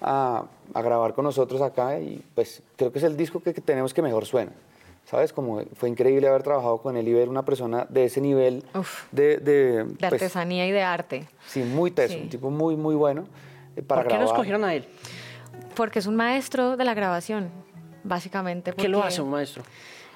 [0.00, 0.42] a,
[0.74, 4.02] a grabar con nosotros acá y pues creo que es el disco que, tenemos que
[4.02, 4.50] mejor suena.
[5.04, 5.32] ¿Sabes?
[5.32, 8.64] Como fue increíble haber trabajado con él y ver una persona de ese nivel
[9.12, 11.28] de, de, de pues, artesanía y de arte.
[11.46, 13.26] Sí, muy teso, un tipo muy, muy bueno
[13.76, 14.84] eh, para ¿Por qué no escogieron a él?
[15.76, 17.50] Porque es un maestro de la grabación,
[18.02, 18.72] básicamente.
[18.72, 19.62] ¿Qué lo hace un maestro?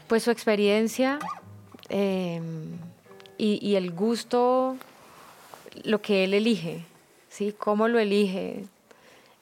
[0.08, 1.20] Pues su experiencia,
[1.88, 2.42] eh,
[3.42, 4.76] y, el gusto,
[5.84, 6.84] lo que él elige,
[7.28, 7.54] ¿sí?
[7.56, 8.64] Cómo lo elige.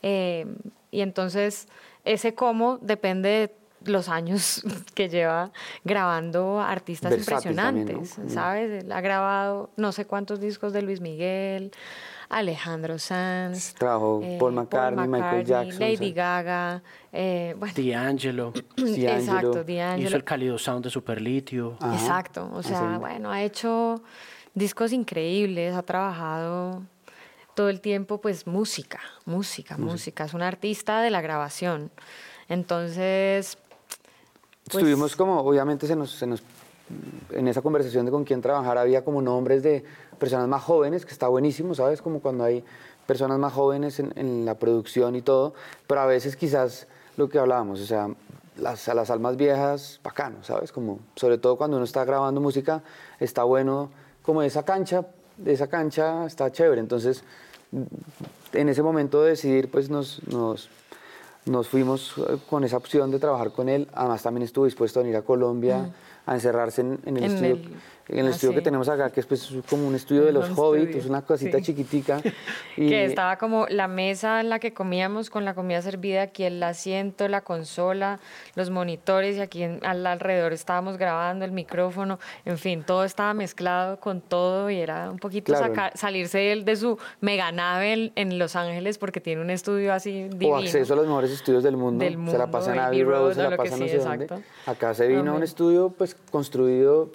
[0.02, 0.46] Eh,
[0.90, 1.66] y entonces
[2.04, 4.62] ese cómo depende de los años
[4.94, 5.50] que lleva
[5.84, 8.84] grabando artistas impresionantes, ¿sabes?
[8.84, 11.72] Él ha grabado no sé cuántos discos de Luis Miguel,
[12.28, 17.74] Alejandro Sanz, trajo eh, Paul, McCartney, Michael Jackson, Lady Gaga, eh, bueno.
[17.74, 18.52] D'Angelo.
[18.76, 20.08] Exacto, D'Angelo.
[20.08, 21.78] Hizo el cálido sound de Superlitio.
[21.92, 24.02] Exacto, o sea, bueno, ha hecho
[24.54, 26.82] discos increíbles, ha trabajado
[27.54, 30.24] todo el tiempo, pues música, música, música.
[30.24, 31.90] Es un artista de la grabación.
[32.48, 33.58] Entonces.
[34.64, 36.42] Pues, Estuvimos como, obviamente se nos, se nos,
[37.32, 39.84] en esa conversación de con quién trabajar había como nombres de
[40.18, 42.02] personas más jóvenes, que está buenísimo, ¿sabes?
[42.02, 42.64] Como cuando hay
[43.06, 45.54] personas más jóvenes en, la producción y todo,
[45.86, 50.72] pero a veces quizás lo que hablábamos, o sea, a las almas viejas, bacano, ¿sabes?
[50.72, 52.82] Como, sobre todo cuando uno está grabando música,
[53.18, 53.90] está bueno,
[54.22, 57.22] como esa cancha, de esa cancha está chévere, entonces
[58.52, 62.14] en ese momento de decidir, pues nos, nos, fuimos
[62.48, 65.90] con esa opción de trabajar con él, además también estuvo dispuesto a venir a Colombia
[66.30, 67.54] a encerrarse en, en el En estudio.
[67.54, 67.74] el-
[68.08, 68.64] en el ah, estudio que sí.
[68.64, 71.64] tenemos acá, que es pues, como un estudio de los Un hobbits, una cosita sí.
[71.64, 72.20] chiquitica.
[72.76, 76.44] y- Que estaba como la mesa en la que comíamos con la comida servida, aquí
[76.44, 78.18] el asiento, la consola,
[78.54, 83.34] los monitores y aquí en- al alrededor estábamos grabando el micrófono, en fin, todo estaba
[83.34, 85.66] mezclado con todo y era un poquito Claro.
[85.66, 89.50] sacar- salirse de, él de su mega nave en, en Los Ángeles porque tiene un
[89.50, 90.52] estudio así divino.
[90.52, 92.02] o acceso a los mejores estudios del mundo.
[92.04, 93.84] Del se la mundo, pasa en Abbey Road, Road se la lo que pasa no
[93.84, 94.28] sí, sé dónde.
[94.66, 97.10] Acá se vino a un estudio pues construido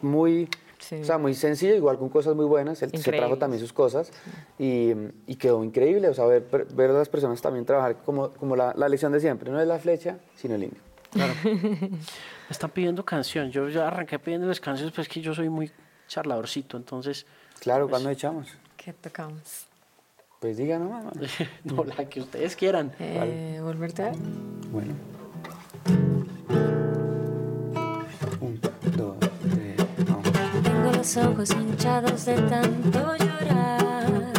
[0.00, 0.96] muy, Sí.
[0.96, 2.82] o sea, muy sencillo, igual con cosas muy buenas.
[2.82, 4.10] Él se trajo también sus cosas
[4.58, 4.92] y,
[5.26, 6.08] y quedó increíble.
[6.08, 9.20] O sea, ver, ver a las personas también trabajar como, como la, la lección de
[9.20, 9.50] siempre.
[9.50, 10.80] No es la flecha, sino el indio.
[11.14, 13.50] Me están pidiendo canción.
[13.50, 15.70] Yo ya arranqué pidiéndoles canciones, pues es que yo soy muy
[16.06, 17.24] charladorcito, entonces,
[17.60, 18.48] Claro, cuando echamos?
[18.76, 19.66] ¿Qué tocamos?
[20.40, 21.04] Pues diga nomás.
[21.64, 22.92] no, la que ustedes quieran.
[22.98, 24.16] Eh, ¿Volverte a ver?
[24.70, 24.94] Bueno.
[31.04, 34.32] Los ojos hinchados de tanto llorar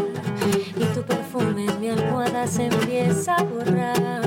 [0.75, 4.23] y tu perfume en mi almohada se empieza a borrar.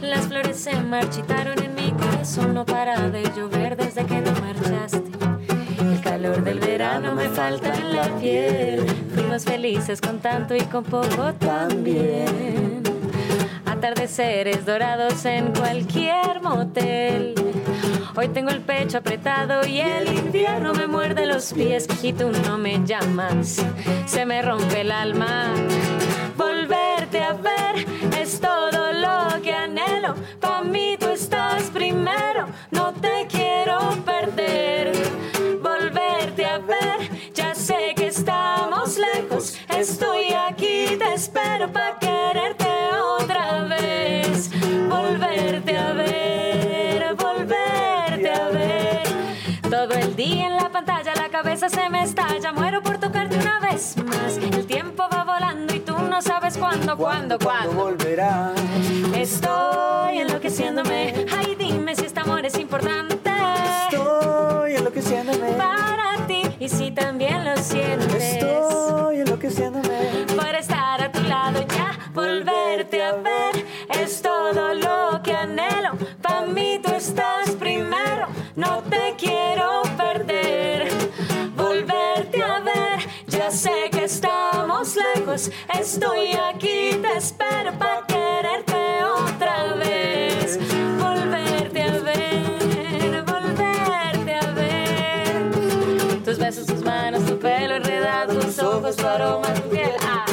[0.00, 5.02] Las flores se marchitaron en mi corazón, no para de llover desde que te marchaste.
[5.82, 8.86] El calor del verano me falta en la piel.
[9.12, 12.83] Fuimos felices con tanto y con poco también.
[13.84, 17.34] Atardeceres dorados en cualquier motel.
[18.16, 22.56] Hoy tengo el pecho apretado y el invierno me muerde los pies y tú no
[22.56, 23.62] me llamas.
[24.06, 25.52] Se me rompe el alma.
[26.34, 27.84] Volverte a ver
[28.18, 30.14] es todo lo que anhelo.
[30.40, 34.92] Pa' mí tú estás primero, no te quiero perder.
[35.62, 39.58] Volverte a ver, ya sé que estamos lejos.
[39.68, 42.43] Estoy aquí, te espero pa' quererte
[45.44, 49.02] Volverte a ver, volverte a ver.
[49.68, 52.50] Todo el día en la pantalla, la cabeza se me estalla.
[52.52, 54.38] Muero por tocarte una vez más.
[54.38, 57.72] El tiempo va volando y tú no sabes cuándo, cuándo, cuándo.
[57.74, 58.52] volverá?
[59.14, 61.26] Estoy enloqueciéndome.
[61.38, 63.30] Ay, dime si este amor es importante
[63.90, 65.52] Estoy enloqueciéndome.
[65.58, 68.14] para ti y si también lo sientes.
[68.22, 70.24] Estoy enloqueciéndome.
[70.34, 73.53] Por estar a tu lado ya, volverte a ver
[77.08, 80.88] estás primero, no te quiero perder.
[81.54, 85.50] Volverte a ver, ya sé que estamos lejos.
[85.78, 90.58] Estoy aquí, te espero pa' quererte otra vez.
[90.98, 96.22] Volverte a ver, volverte a ver.
[96.24, 99.92] Tus besos, tus manos, tu pelo enredado, tus ojos, tu aroma, tu piel.
[100.02, 100.24] Ah,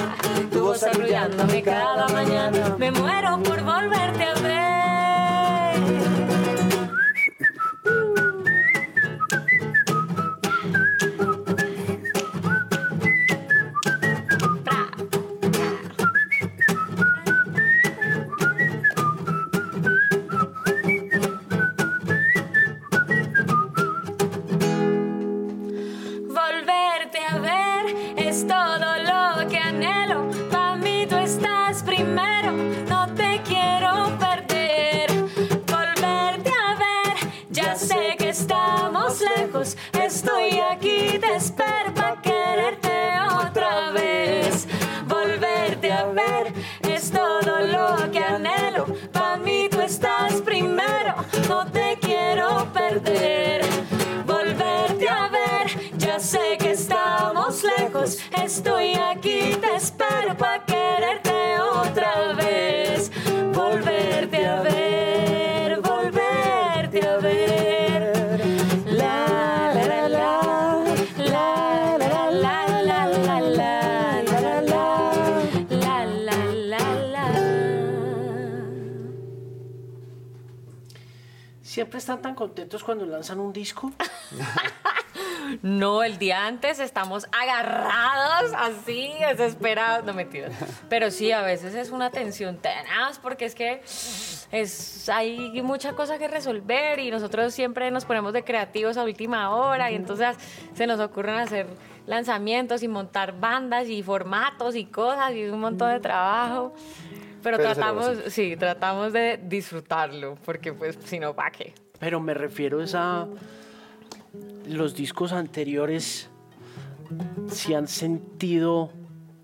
[0.49, 2.75] tu voz arrullándome cada mañana.
[2.77, 4.90] Me muero por volverte a ver.
[81.91, 83.91] ¿Siempre están tan contentos cuando lanzan un disco?
[85.61, 90.53] No, el día antes estamos agarrados así, desesperados, no mentiras.
[90.87, 93.81] Pero sí, a veces es una tensión tenaz porque es que
[94.51, 99.53] es, hay mucha cosa que resolver y nosotros siempre nos ponemos de creativos a última
[99.53, 100.37] hora y entonces
[100.73, 101.67] se nos ocurren hacer
[102.05, 106.73] lanzamientos y montar bandas y formatos y cosas y es un montón de trabajo.
[107.43, 111.73] Pero, tratamos, sí, tratamos de disfrutarlo porque pues si no, ¿para qué?
[111.99, 113.27] Pero me refiero es a
[114.67, 116.29] los discos anteriores,
[117.49, 118.91] si han sentido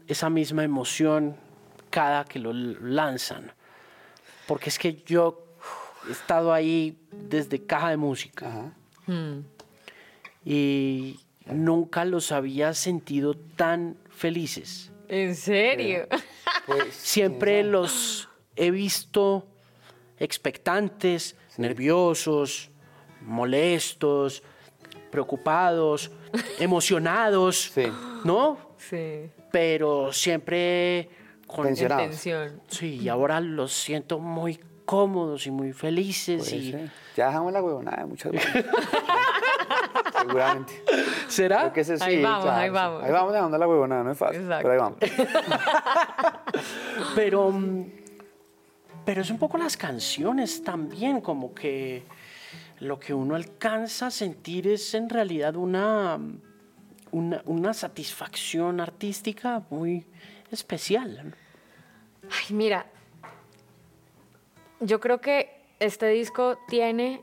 [0.08, 1.36] esa misma emoción
[1.90, 3.52] cada que lo lanzan.
[4.48, 5.44] Porque es que yo
[6.08, 8.48] he estado ahí desde caja de música.
[8.48, 8.72] Ajá.
[10.46, 14.92] Y nunca los había sentido tan felices.
[15.08, 16.08] ¿En serio?
[16.66, 19.48] Pues, Siempre los he visto
[20.20, 22.72] expectantes, nerviosos,
[23.22, 24.44] molestos,
[25.12, 26.12] preocupados,
[26.60, 27.88] emocionados, Sí.
[28.24, 28.58] ¿no?
[28.78, 29.30] Sí.
[29.52, 31.10] Pero siempre
[31.48, 31.68] con...
[31.70, 32.62] Intención.
[32.68, 36.44] Sí, y ahora los siento muy cómodos y muy felices.
[36.50, 36.92] puede y...
[37.16, 38.66] Ya dejamos la huevonada muchas veces.
[40.28, 40.84] Seguramente.
[41.28, 41.60] ¿Será?
[41.60, 43.04] Creo que ese sí, Ahí vamos, claro, ahí vamos.
[43.04, 44.42] Ahí vamos dejando la huevonada, no es fácil.
[44.42, 44.68] Exacto.
[44.68, 45.00] Pero ahí vamos.
[47.16, 47.86] Pero, mm,
[49.06, 52.04] pero es un poco las canciones también, como que
[52.80, 56.20] lo que uno alcanza a sentir es en realidad una,
[57.12, 60.06] una, una satisfacción artística muy
[60.52, 61.36] especial.
[62.24, 62.86] Ay, mira,
[64.80, 67.22] yo creo que este disco tiene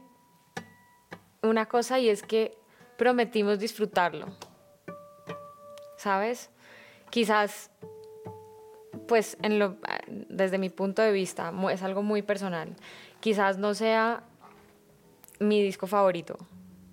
[1.43, 2.57] una cosa y es que
[2.97, 4.27] prometimos disfrutarlo.
[5.97, 6.51] ¿Sabes?
[7.11, 7.71] Quizás,
[9.09, 9.37] pues,
[10.29, 12.75] desde mi punto de vista, es algo muy personal.
[13.21, 14.23] Quizás no sea
[15.41, 16.37] mi disco favorito.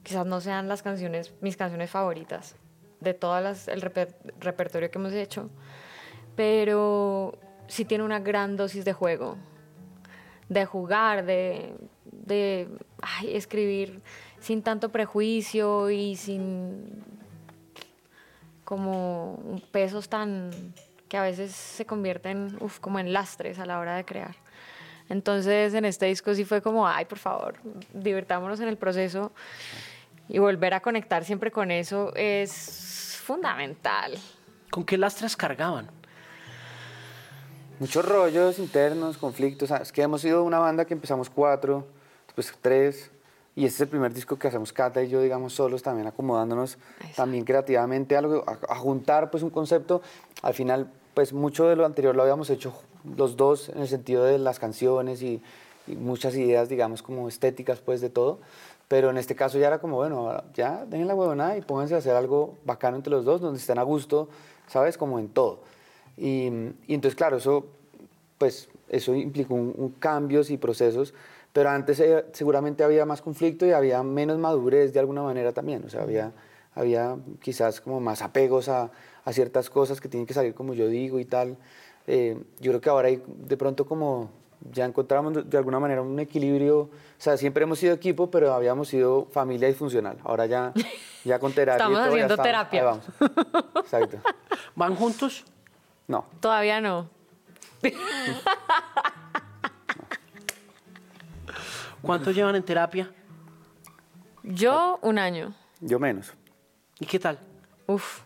[0.04, 2.56] Quizás no sean las canciones, mis canciones favoritas
[3.00, 5.50] de todas el reper- repertorio que hemos hecho
[6.36, 7.38] pero
[7.68, 9.38] sí tiene una gran dosis de juego,
[10.50, 12.68] de jugar, de, de
[13.02, 14.02] ay, escribir
[14.42, 17.04] sin tanto prejuicio y sin
[18.66, 20.52] como pesos tan
[21.08, 24.36] que a veces se convierten uf, como en lastres a la hora de crear.
[25.10, 27.56] Entonces en este disco sí fue como, ay, por favor,
[27.94, 29.32] divirtámonos en el proceso
[30.30, 34.18] y volver a conectar siempre con eso es fundamental.
[34.70, 35.90] ¿Con qué lastres cargaban?
[37.80, 39.72] Muchos rollos internos, conflictos.
[39.72, 41.86] Es que hemos sido una banda que empezamos cuatro,
[42.28, 43.12] después tres,
[43.62, 46.80] y este es el primer disco que hacemos Cata y yo, digamos, solos, también acomodándonos
[46.96, 47.16] Exacto.
[47.16, 50.02] también creativamente algo, a, a juntar pues un concepto.
[50.42, 52.74] Al final, pues mucho de lo anterior lo habíamos hecho
[53.16, 55.44] los dos en el sentido de las canciones y,
[55.86, 58.40] y muchas ideas, digamos, como estéticas pues de todo.
[58.88, 62.00] Pero en este caso ya era como, bueno, ya dejen la huevonada y pónganse a
[62.00, 64.28] hacer algo bacano entre los dos, donde estén a gusto,
[64.66, 64.98] ¿sabes?
[64.98, 65.60] Como en todo.
[66.18, 66.48] Y,
[66.88, 67.68] y entonces, claro, eso,
[68.40, 71.14] pues, eso implicó un, un cambios y procesos,
[71.54, 75.84] pero antes eh, seguramente había más conflicto y había menos madurez de alguna manera también,
[75.86, 76.32] o sea, había,
[76.76, 78.90] había quizás como más apegos a,
[79.26, 81.58] a ciertas cosas que tienen que salir como yo digo y tal.
[82.08, 84.30] Eh, yo creo que ahora hay de pronto como
[84.72, 88.88] ya encontramos de- alguna manera un equilibrio, o sea, siempre hemos sido equipo, pero habíamos
[88.90, 90.18] sido familia disfuncional.
[90.24, 90.72] Ahora ya,
[91.26, 91.78] ya con terapia.
[91.84, 92.80] Estamos todo, haciendo estamos- terapia.
[92.80, 93.06] Ahí vamos.
[93.86, 94.18] Exacto.
[94.76, 95.46] ¿Van juntos?
[96.08, 97.10] No, Todavía no.
[102.02, 103.12] ¿Cuánto llevan en terapia?
[104.44, 105.54] Yo un año.
[105.80, 106.34] yo menos.
[107.00, 107.40] ¿Y qué tal?
[107.88, 108.22] Uf,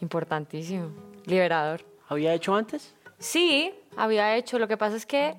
[0.00, 0.90] importantísimo.
[1.26, 1.84] Liberador.
[2.08, 2.94] ¿Había hecho antes?
[3.18, 4.58] Sí, había hecho.
[4.58, 5.36] Lo que pasa es que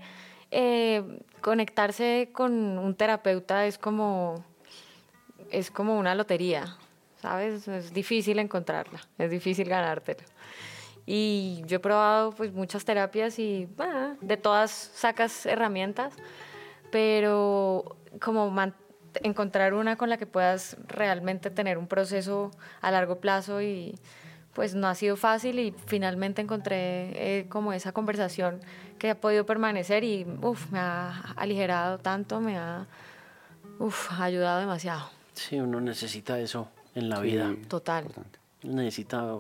[0.51, 4.43] eh, conectarse con un terapeuta es como,
[5.51, 6.77] es como una lotería,
[7.21, 7.67] ¿sabes?
[7.67, 10.23] Es difícil encontrarla, es difícil ganártela.
[11.05, 16.13] Y yo he probado pues muchas terapias y bah, de todas sacas herramientas,
[16.91, 18.53] pero como
[19.23, 23.95] encontrar una con la que puedas realmente tener un proceso a largo plazo y
[24.53, 28.59] pues no ha sido fácil y finalmente encontré eh, como esa conversación
[28.97, 32.87] que ha podido permanecer y uf, me ha aligerado tanto, me ha
[33.79, 35.09] uf, ayudado demasiado.
[35.33, 37.49] Sí, uno necesita eso en la vida.
[37.49, 38.05] Sí, Total.
[38.05, 38.39] importante.
[38.63, 39.35] Necesita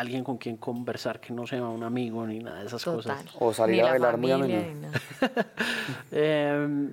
[0.00, 3.16] alguien con quien conversar que no sea un amigo ni nada de esas Total.
[3.16, 3.36] cosas.
[3.38, 4.62] O salir Ni a la bailar muy a menudo.
[6.12, 6.90] Eh,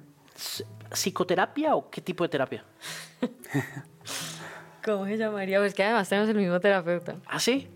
[0.92, 2.64] ¿Psicoterapia o qué tipo de terapia?
[4.86, 5.60] ¿Cómo se llamaría?
[5.60, 7.16] Pues que además tenemos el mismo terapeuta.
[7.28, 7.68] ¿Ah, sí?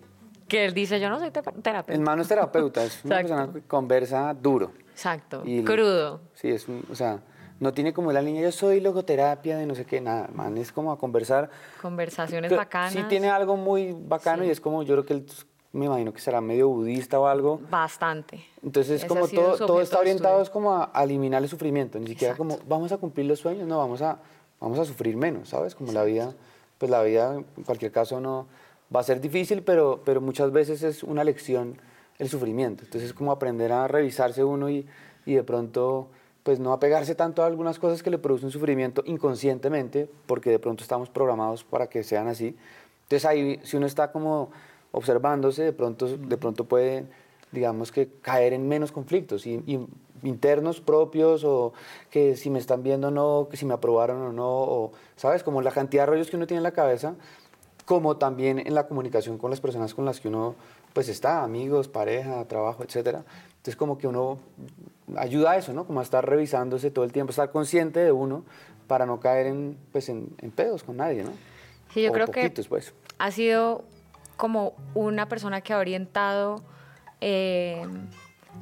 [0.47, 2.01] Que él dice, yo no soy te- El terapeuta.
[2.01, 3.35] man no es terapeuta, es una Exacto.
[3.37, 4.71] persona que conversa duro.
[4.91, 5.43] Exacto.
[5.45, 6.21] Y- Crudo.
[6.33, 7.19] Sí, es un, o sea,
[7.61, 10.71] no tiene como la línea, yo soy logoterapia de no sé qué, nada, man, es
[10.71, 11.51] como a conversar.
[11.79, 12.91] Conversaciones Que bacanas.
[12.91, 14.49] Sí tiene algo muy bacano Sí.
[14.49, 15.25] y es como, yo creo que él,
[15.71, 17.61] me imagino que será medio budista o algo.
[17.69, 18.43] Bastante.
[18.63, 22.07] Entonces es como todo, todo está orientado es como a, a eliminar el sufrimiento, ni
[22.07, 22.55] siquiera Exacto.
[22.57, 24.17] como vamos a cumplir los sueños, no, vamos a,
[24.59, 25.75] vamos a sufrir menos, ¿sabes?
[25.75, 26.33] Como la vida,
[26.79, 28.47] pues la vida en cualquier caso no
[28.93, 31.79] va a ser difícil, pero, pero muchas veces es una lección
[32.17, 32.85] el sufrimiento.
[32.85, 34.87] Entonces es como aprender a revisarse uno y,
[35.27, 36.09] y de pronto
[36.43, 40.83] pues no apegarse tanto a algunas cosas que le producen sufrimiento inconscientemente, porque de pronto
[40.83, 42.55] estamos programados para que sean así.
[43.03, 44.49] Entonces ahí si uno está como
[44.91, 47.05] observándose, de pronto, de pronto puede,
[47.51, 49.85] digamos que caer en menos conflictos y, y
[50.23, 51.73] internos propios o
[52.09, 55.43] que si me están viendo o no, que si me aprobaron o no, o, ¿sabes?
[55.43, 57.15] Como la cantidad de rollos que uno tiene en la cabeza,
[57.85, 60.55] como también en la comunicación con las personas con las que uno
[60.93, 63.23] pues está, amigos, pareja, trabajo, etcétera.
[63.49, 64.39] Entonces como que uno
[65.17, 65.85] ayuda a eso, ¿no?
[65.85, 68.43] Como a estar revisándose todo el tiempo, estar consciente de uno
[68.87, 71.31] para no caer en, pues, en, pedos con nadie, ¿no?
[71.93, 72.93] Sí, yo creo que pues.
[73.17, 73.83] ha sido
[74.37, 76.61] como una persona que ha orientado
[77.19, 77.85] eh,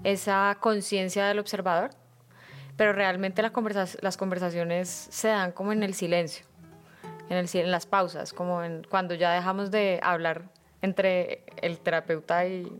[0.04, 1.92] esa conciencia del observador,
[2.76, 6.46] pero realmente las, las conversaciones se dan como en el silencio,
[7.30, 10.44] en, el, en las pausas, como en, cuando ya dejamos de hablar
[10.82, 12.72] entre el terapeuta y,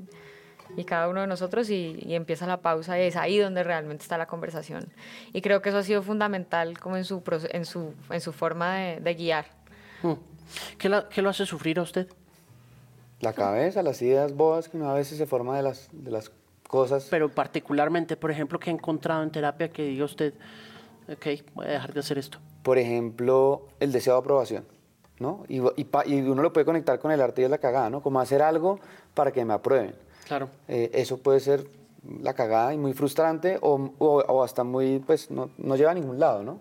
[0.76, 4.18] y cada uno de nosotros y, empieza la pausa y es ahí donde realmente está
[4.18, 4.88] la conversación.
[5.34, 8.76] Y creo que eso ha sido fundamental como en su, en su, en su forma
[8.76, 9.46] de, guiar.
[10.02, 10.14] Hmm.
[10.78, 12.08] ¿Qué, ¿Qué, lo hace sufrir a usted?
[13.22, 16.32] La cabeza, las ideas boas que a veces se forma de las, de las
[16.68, 17.08] cosas.
[17.10, 20.34] Pero particularmente, por ejemplo, ¿qué ha encontrado en terapia que diga usted,
[21.12, 22.40] ok, voy a dejar de hacer esto?
[22.64, 24.66] Por ejemplo, el deseo de aprobación.
[25.20, 25.44] ¿no?
[25.50, 28.02] Y, y, y uno lo puede conectar con el arte y es la cagada, ¿no?
[28.02, 28.80] Como hacer algo
[29.14, 29.94] para que me aprueben.
[30.30, 30.48] Claro.
[30.68, 31.68] Eh, eso puede ser
[32.22, 36.20] la cagada y muy frustrante o, o, hasta muy, pues no, no, lleva a ningún
[36.20, 36.60] lado, ¿no?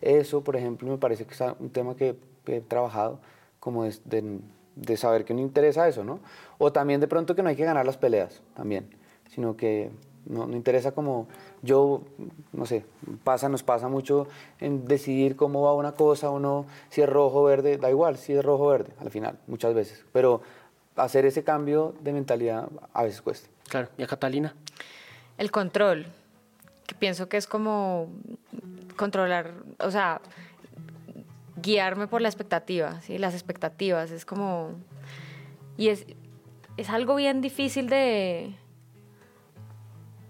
[0.00, 2.14] Eso, por ejemplo, me parece que es un tema que
[2.46, 3.18] he trabajado,
[3.58, 4.40] como de,
[4.76, 6.20] de, saber que no interesa eso, ¿no?
[6.58, 8.88] O también de pronto que no hay que ganar las peleas, también,
[9.28, 9.90] sino que
[10.24, 11.26] no, no, interesa como
[11.60, 12.02] yo,
[12.52, 12.84] no sé,
[13.24, 14.28] pasa, nos pasa mucho
[14.60, 18.16] en decidir cómo va una cosa o no, si es rojo o verde, da igual,
[18.16, 20.04] si es rojo o verde, al final, muchas veces.
[20.12, 20.40] Pero
[20.98, 23.48] hacer ese cambio de mentalidad a veces cuesta.
[23.68, 24.54] Claro, ¿y a Catalina?
[25.36, 26.06] El control,
[26.86, 28.08] que pienso que es como
[28.96, 30.20] controlar, o sea,
[31.56, 33.18] guiarme por la expectativa, ¿sí?
[33.18, 34.72] Las expectativas, es como...
[35.76, 36.06] Y es,
[36.76, 38.54] es algo bien difícil de,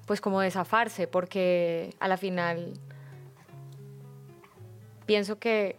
[0.07, 2.75] pues como de zafarse, porque a la final
[5.07, 5.77] pienso que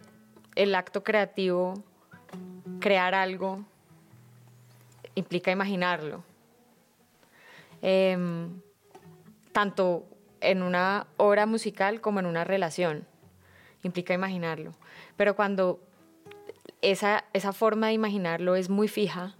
[0.54, 1.74] el acto creativo,
[2.80, 3.64] crear algo,
[5.20, 6.24] implica imaginarlo.
[7.82, 8.60] Em,
[9.52, 10.06] tanto
[10.40, 13.06] en una obra musical como en una relación.
[13.82, 14.72] Implica imaginarlo.
[15.16, 15.80] Pero cuando
[16.82, 19.36] esa, esa forma de imaginarlo es muy fija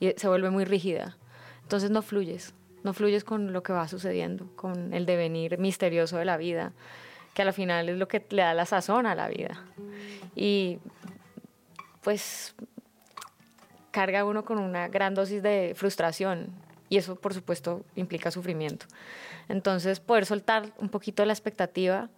[0.00, 1.16] y se vuelve muy rígida,
[1.62, 2.54] entonces no fluyes.
[2.82, 6.72] No fluyes con lo que va sucediendo, con el devenir misterioso de la vida,
[7.32, 9.64] que al final es lo que le da la sazón a la vida.
[10.36, 10.78] Y
[12.02, 12.54] pues
[13.94, 16.48] carga uno con una gran dosis de frustración
[16.88, 18.86] y eso por supuesto implica sufrimiento.
[19.48, 22.10] Entonces poder soltar un poquito la expectativa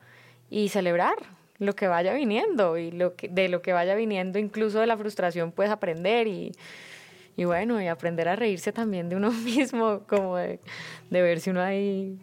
[0.48, 1.16] y celebrar
[1.58, 4.96] lo que vaya viniendo y lo que, de lo que vaya viniendo, incluso de la
[4.96, 6.52] frustración puedes aprender y,
[7.36, 10.58] y bueno, y aprender a reírse también de uno mismo, como de,
[11.10, 12.18] de verse uno ahí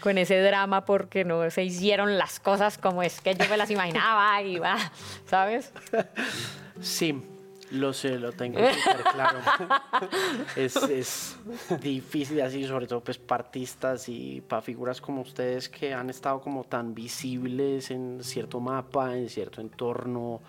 [0.00, 3.70] con ese drama porque no se hicieron las cosas como es que yo me las
[3.70, 4.76] imaginaba y va,
[5.24, 5.72] ¿sabes?
[6.82, 7.22] Sí,
[7.70, 9.38] lo sé, lo tengo súper claro.
[10.56, 11.36] es, es,
[11.80, 16.40] difícil así, sobre todo pues para artistas y para figuras como ustedes que han estado
[16.40, 20.40] como tan visibles en cierto mapa, en cierto entorno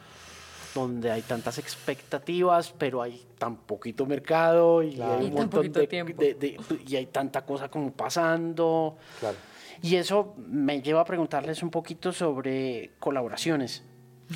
[0.73, 6.95] donde hay tantas expectativas, pero hay tan poquito mercado y hay un montón de, y
[6.97, 8.97] hay tanta cosa como pasando.
[9.21, 9.37] Claro.
[9.81, 13.83] Y eso me lleva a preguntarles un poquito sobre colaboraciones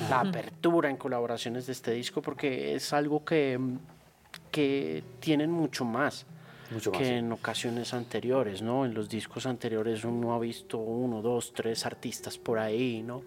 [0.08, 3.58] la apertura en colaboraciones de este disco, porque es algo que,
[4.50, 6.26] que tienen mucho más.
[6.92, 8.84] que en ocasiones anteriores, ¿no?
[8.84, 13.22] En los discos anteriores uno ha visto uno, dos, tres artistas por ahí, ¿no?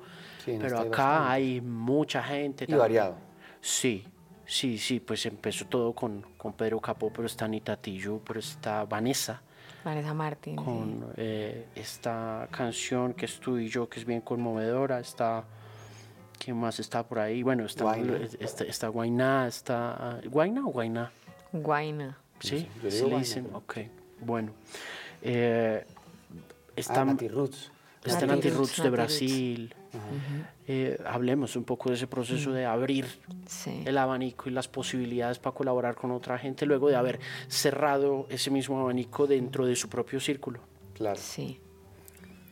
[0.46, 2.66] Pero este acá hay mucha gente.
[2.68, 3.16] Y variado.
[3.60, 4.06] Sí,
[4.46, 8.86] sí, sí, pues empezó todo con, con Pedro Capó, pero está Anita Tijoux, pero está
[8.86, 9.42] Vanessa.
[9.84, 10.56] Vanessa Martín.
[10.56, 15.44] Con eh, esta canción que es tú y yo, que es bien conmovedora, está
[16.44, 17.42] ¿Quién más está por ahí?
[17.42, 20.20] Bueno, está Guayna, está, está, Guayna, está...
[20.26, 21.12] ¿Guayna o Guayna?
[21.54, 22.18] Guayna.
[22.40, 22.68] ¿Sí?
[22.90, 23.48] ¿Sí le dicen?
[23.54, 23.78] Ok,
[24.20, 24.52] bueno.
[25.22, 25.86] Eh,
[26.76, 27.72] está ah, Roots.
[28.04, 29.76] Está Roots de Brasil.
[30.68, 33.06] Eh, hablemos un poco de ese proceso de abrir
[33.86, 38.52] el abanico y las posibilidades para colaborar con otra gente luego de haber cerrado ese
[38.52, 40.60] mismo abanico dentro de su propio círculo.
[40.94, 41.20] Claro.
[41.22, 41.60] Sí.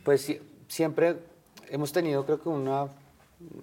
[0.02, 0.34] Pues
[0.68, 1.18] siempre
[1.68, 2.88] hemos tenido, creo que una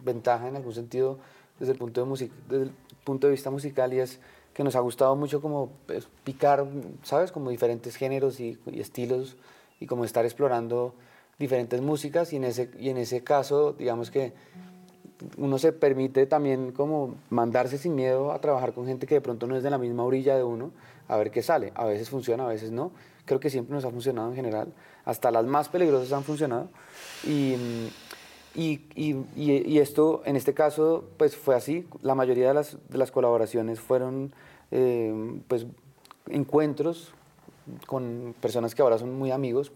[0.04, 1.20] ventaja en algún sentido
[1.60, 2.72] desde el punto de, desde el
[3.04, 4.20] punto de vista musical y es
[4.54, 6.66] que nos ha gustado mucho como pues, picar,
[7.04, 7.32] ¿sabes?
[7.32, 9.38] Como diferentes géneros y, estilos
[9.80, 10.94] y como estar explorando
[11.38, 14.34] diferentes músicas y en, ese, y en ese caso, digamos que
[15.38, 19.48] uno se permite también como mandarse sin miedo a trabajar con gente que de pronto
[19.48, 20.72] no es de la misma orilla de uno,
[21.08, 21.72] a ver qué sale.
[21.76, 22.92] A veces funciona, a veces no,
[23.26, 24.74] creo que siempre nos ha funcionado en general,
[25.06, 26.70] hasta las más peligrosas han funcionado.
[27.26, 27.56] Y,
[28.56, 31.88] y, y, y esto, en este caso, pues fue así.
[32.02, 34.34] La mayoría de las, de las colaboraciones fueron
[34.72, 35.66] eh, pues,
[36.28, 37.14] encuentros
[37.86, 39.72] con personas que ahora son muy amigos,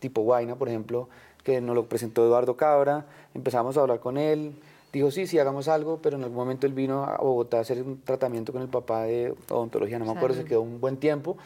[0.00, 1.08] tipo Guaina, por ejemplo,
[1.44, 4.52] que nos lo presentó Eduardo Cabra, empezamos a hablar con él,
[4.92, 7.82] dijo, sí, sí, hagamos algo, pero en algún momento él vino a Bogotá a hacer
[7.82, 11.36] un tratamiento con el papá de odontología, no me acuerdo, se quedó un buen tiempo.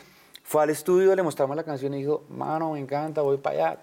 [0.42, 3.80] Fue al estudio, le mostramos la canción y dijo, mano, me encanta, voy para allá.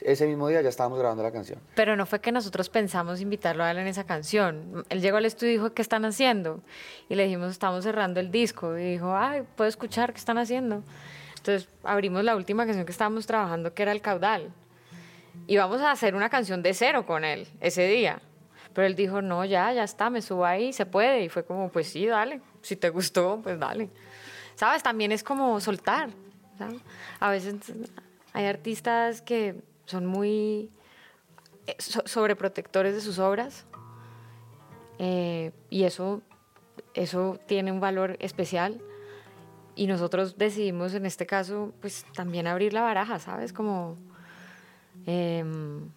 [0.00, 1.58] Ese mismo día ya estábamos grabando la canción.
[1.74, 4.84] Pero no fue que nosotros pensamos invitarlo a él en esa canción.
[4.88, 6.60] Él llegó al estudio y dijo, ¿qué están haciendo?
[7.08, 8.78] Y le dijimos, estamos cerrando el disco.
[8.78, 10.82] Y dijo, ay, puedo escuchar qué están haciendo.
[11.36, 14.50] Entonces abrimos la última canción que estábamos trabajando, que era El Caudal.
[15.46, 18.20] Y vamos a hacer una canción de cero con él ese día.
[18.72, 21.24] Pero él dijo, no, ya, ya está, me subo ahí, se puede.
[21.24, 22.40] Y fue como, pues sí, dale.
[22.62, 23.90] Si te gustó, pues dale.
[24.54, 24.82] ¿Sabes?
[24.82, 26.10] También es como soltar.
[27.18, 27.54] A veces
[28.32, 29.56] hay artistas que
[29.90, 30.70] son muy
[31.66, 33.66] eh, sobreprotectores de sus obras
[34.98, 36.22] eh, y eso,
[36.94, 38.80] eso tiene un valor especial
[39.74, 43.52] y nosotros decidimos en este caso pues también abrir la baraja, ¿sabes?
[43.52, 43.96] Como...
[45.06, 45.90] Em,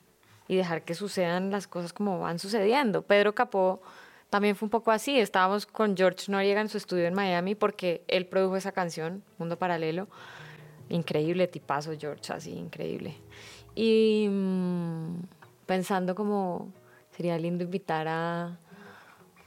[0.47, 3.01] y dejar que sucedan las cosas como van sucediendo.
[3.01, 3.81] Pedro Capó
[4.29, 5.19] también fue un poco así.
[5.19, 9.57] Estábamos con George Noriega en su estudio en Miami porque él produjo esa canción, Mundo
[9.57, 10.07] Paralelo.
[10.93, 13.15] Increíble tipazo, George, así, increíble.
[13.73, 15.23] Y mm,
[15.65, 16.71] pensando como
[17.09, 18.59] sería lindo invitar a,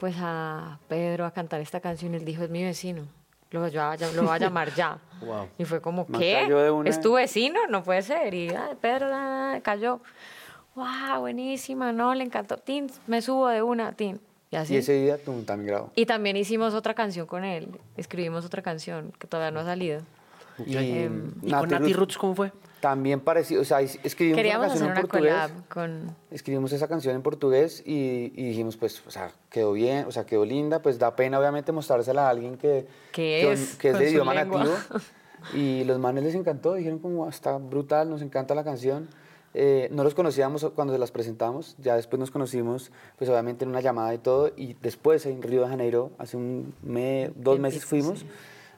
[0.00, 3.06] pues a Pedro a cantar esta canción, él dijo, es mi vecino.
[3.52, 4.98] Lo, voy a llamar ya.
[5.58, 6.48] Y fue como, ¿qué?
[6.84, 7.60] ¿Es tu vecino?
[7.68, 8.34] No puede ser.
[8.34, 9.06] Y Pedro
[9.62, 10.00] cayó.
[10.74, 11.20] ¡Wow!
[11.20, 12.56] Buenísima, no, le encantó.
[12.56, 14.20] Tin, me subo de una, Tin.
[14.50, 14.74] Y, así.
[14.74, 15.92] y ese día tú también grabó.
[15.94, 17.68] Y también hicimos otra canción con él.
[17.96, 20.02] Escribimos otra canción que todavía no ha salido.
[20.64, 22.52] ¿Y, em, con Nati Roots cómo fue?
[22.80, 25.64] También parecido, o sea, escribimos Queríamos una canción hacer en portugués.
[25.68, 26.16] con...
[26.30, 30.24] Escribimos esa canción en portugués y, y, dijimos, pues, o sea, quedó bien, o sea,
[30.24, 34.10] quedó linda, pues da pena obviamente mostrársela a alguien que, que es, que, es de
[34.10, 34.74] idioma nativo.
[35.54, 39.08] Y los manes les encantó, dijeron como, está brutal, nos encanta la canción.
[39.54, 43.70] Eh, no los conocíamos cuando se las presentamos, ya después nos conocimos, pues obviamente en
[43.70, 47.84] una llamada y todo, y después en Río de Janeiro, hace un mes, dos meses
[47.84, 48.26] fuimos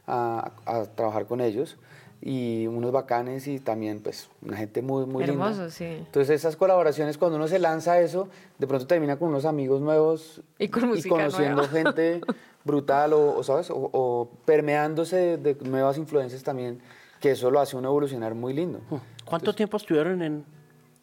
[0.08, 1.76] a, a, trabajar con ellos,
[2.20, 5.84] y unos bacanes y también pues una gente muy, muy Hermoso, sí.
[5.84, 8.28] Entonces esas colaboraciones, cuando uno se lanza eso,
[8.58, 12.20] de pronto termina con unos amigos nuevos y, con y conociendo gente
[12.64, 13.68] brutal o, ¿sabes?
[13.70, 16.80] O, permeándose de, nuevas influencias también,
[17.20, 18.80] que eso lo hace uno evolucionar muy lindo.
[19.24, 20.44] ¿Cuánto tiempo estuvieron en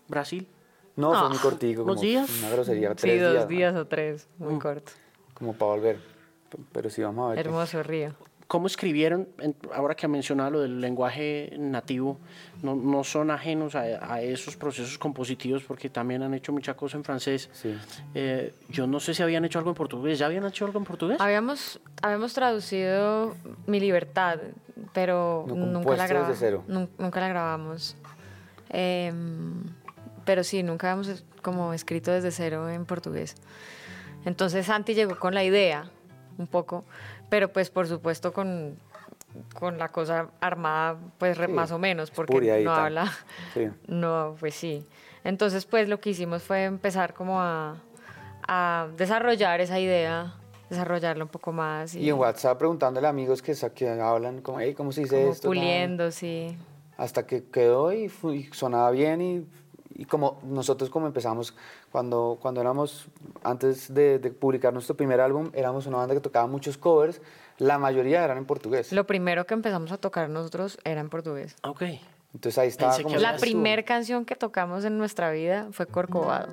[0.07, 0.47] Brasil?
[0.97, 1.83] No, fue muy cortico.
[1.83, 2.29] ¿Unos días?
[2.39, 3.47] Una grosería, sí, tres dos días.
[3.47, 4.91] días o tres, muy corto.
[5.33, 5.99] Como para volver.
[6.71, 7.39] Pero sí, vamos a ver.
[7.39, 8.13] Hermoso río.
[8.47, 9.27] ¿Cómo escribieron,
[9.73, 12.19] ahora que ha mencionado lo del lenguaje nativo,
[12.61, 16.97] no, no son ajenos a, a, esos procesos compositivos porque también han hecho mucha cosa
[16.97, 17.49] en francés?
[17.53, 17.75] Sí.
[18.13, 20.19] Eh, yo no sé si habían hecho algo en portugués.
[20.19, 21.19] ¿Ya habían hecho algo en portugués?
[21.19, 23.35] Habíamos, habíamos traducido
[23.65, 24.37] Mi Libertad,
[24.93, 26.29] pero No nunca la grabamos.
[26.39, 26.63] desde cero.
[26.67, 27.95] Nunca la grabamos.
[28.69, 29.63] Em,
[30.23, 33.35] pero sí, nunca habíamos como escrito desde cero en portugués.
[34.25, 35.89] Entonces Santi llegó con la idea,
[36.37, 36.83] un poco,
[37.29, 38.77] pero pues por supuesto con,
[39.57, 43.11] con la cosa armada, pues Sí, más o menos, porque no habla,
[43.53, 43.69] Sí.
[43.87, 44.85] no, pues sí.
[45.23, 47.77] Entonces pues lo que hicimos fue empezar como a,
[48.47, 50.35] a desarrollar esa idea,
[50.69, 54.59] desarrollarla un poco más y, Y en WhatsApp preguntándole a amigos que, que hablan, como,
[54.59, 55.47] hey, ¿cómo se dice como esto?
[55.47, 56.57] puliendo, sí.
[56.97, 58.09] hasta que quedó y
[58.51, 59.45] sonaba bien y,
[59.95, 61.55] y como nosotros como empezamos
[61.91, 63.07] cuando, cuando éramos,
[63.43, 67.21] antes de, de publicar nuestro primer álbum, éramos una banda que tocaba muchos covers,
[67.57, 68.91] la mayoría eran en portugués.
[68.91, 71.55] Lo primero que empezamos a tocar nosotros era en portugués.
[71.63, 71.83] Ok.
[72.33, 73.15] Entonces ahí estaba como...
[73.15, 76.49] La primera canción que tocamos en nuestra vida fue Corcovado.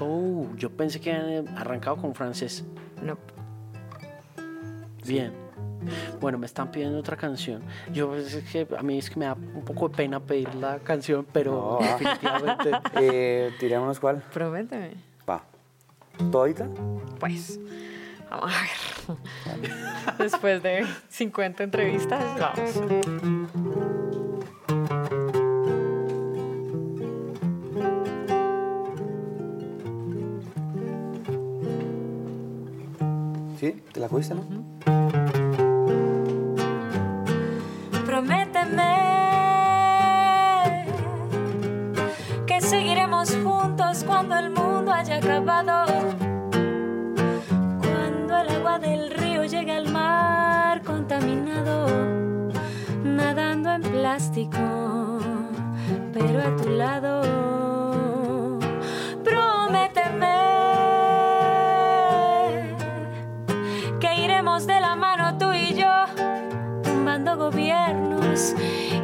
[0.00, 2.64] Oh, yo pensé que habían arrancado con francés.
[3.00, 3.16] No.
[5.06, 5.45] Bien.
[6.20, 7.62] Bueno, me están pidiendo otra canción.
[7.92, 10.54] Yo pues, es que a mí es que me da un poco de pena pedir
[10.54, 11.96] la canción, pero No, ah.
[11.98, 12.70] definitivamente.
[13.00, 14.22] Eh, tirémonos cuál.
[14.32, 14.94] Prométeme.
[15.28, 15.42] Va.
[16.30, 16.66] ¿Todita?
[17.18, 17.60] Pues,
[18.30, 20.18] vamos a ver.
[20.18, 22.70] Después de 50 entrevistas, vamos.
[33.58, 33.82] ¿Sí?
[33.92, 35.05] ¿Te la cogiste, no?
[38.16, 38.96] Prométeme
[42.46, 45.84] que seguiremos juntos cuando el mundo haya acabado.
[47.82, 51.88] Cuando el agua del río llegue al mar contaminado,
[53.04, 55.18] nadando en plástico,
[56.14, 57.85] pero a tu lado.
[67.34, 68.54] Gobiernos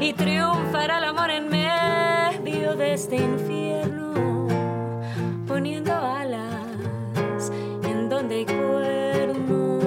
[0.00, 4.46] y triunfará el amor en medio de este infierno,
[5.46, 7.50] poniendo alas
[7.82, 9.84] en donde hay cuernos.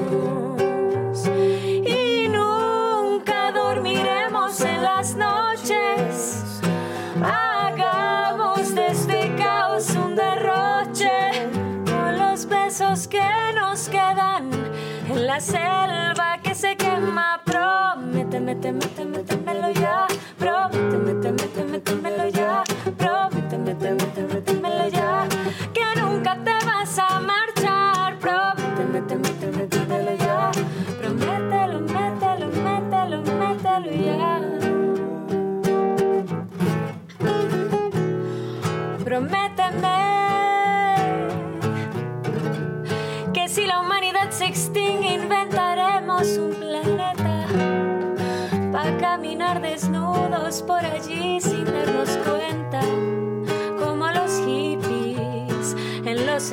[1.27, 6.61] Y nunca dormiremos en las noches.
[7.23, 11.47] Hagamos de este caos un derroche
[11.86, 13.23] con los besos que
[13.55, 14.49] nos quedan
[15.09, 15.94] en la selva
[18.45, 18.79] méteme,
[19.11, 20.07] métemelo ya.
[20.37, 22.64] Prométeme, méteme, métemelo ya.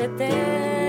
[0.05, 0.82] En los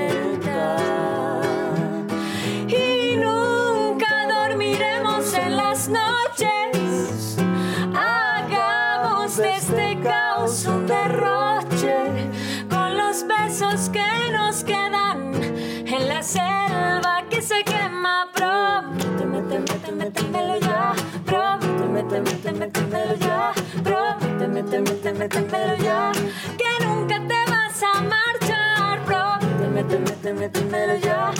[30.33, 31.32] Prométeme, méteme, métemelo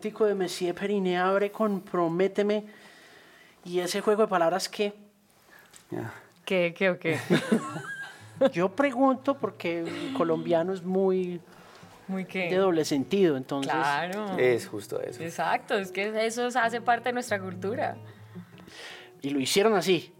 [0.00, 2.64] apocalíptico de Messier Periné abre con Prométeme.
[3.64, 4.92] Y ese juego de palabras que
[5.90, 6.12] Ya.
[6.44, 7.18] ¿Qué, qué o qué?
[8.52, 11.40] yo pregunto porque el colombiano es muy
[12.08, 12.54] Muy de qué.
[12.56, 13.36] doble sentido.
[13.36, 14.38] Entonces, Claro.
[14.38, 15.22] Es justo eso.
[15.22, 17.96] Exacto, es que eso hace parte de nuestra cultura.
[19.22, 20.12] y lo hicieron así.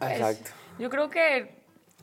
[0.00, 0.50] Exacto.
[0.78, 1.56] Yo creo que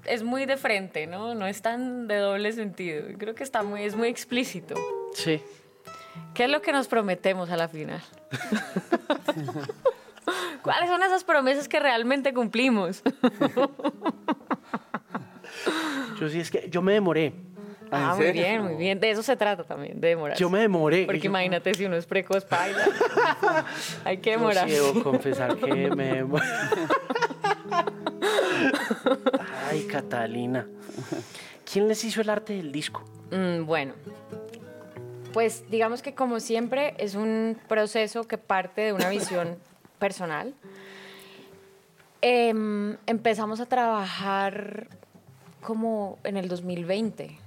[0.05, 1.34] es muy de frente, ¿no?
[1.36, 3.07] No es tan de doble sentido.
[3.09, 4.76] Yo creo que está muy, es muy explícito.
[5.13, 5.41] Sí.
[6.34, 8.01] ¿Qué es lo que nos prometemos a la final?
[10.64, 13.03] ¿Cuáles son esas promesas que realmente cumplimos?
[16.20, 17.34] Yo sí es que yo me demoré.
[17.91, 18.41] Ah, ¿en Ah, muy serio?
[18.41, 18.99] bien, muy bien.
[18.99, 20.39] De eso se trata también, de demorarse.
[20.41, 21.05] Yo me demoré.
[21.05, 22.86] Porque yo- imagínate si uno es precoz, paila.
[24.05, 24.74] Hay que Yo demorarse.
[24.74, 26.45] debo confesar que me demoré.
[29.70, 30.68] Ay, Catalina.
[31.72, 33.03] ¿Quién les hizo el arte del disco?
[33.32, 33.93] Mm, bueno,
[35.34, 39.57] pues digamos que como siempre es un proceso que parte de una visión
[39.99, 40.53] personal.
[42.21, 44.88] Em, empezamos a trabajar
[45.61, 47.38] como en el 2020,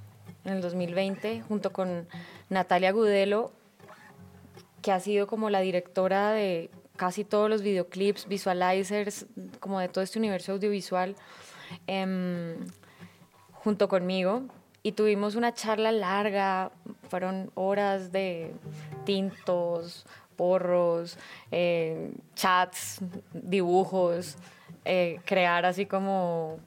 [0.44, 2.06] en el 2020 junto con
[2.50, 3.52] Natalia Gudelo,
[4.82, 9.26] que ha sido como la directora de casi todos los videoclips, visualizers,
[9.60, 11.14] como de todo este universo audiovisual.
[11.86, 12.54] em,
[13.64, 14.44] junto conmigo
[14.86, 16.70] y tuvimos una charla larga,
[17.08, 18.52] fueron horas de
[19.04, 21.18] tintos, porros,
[21.50, 23.00] eh, chats,
[23.32, 24.36] dibujos,
[24.84, 26.58] eh, crear así como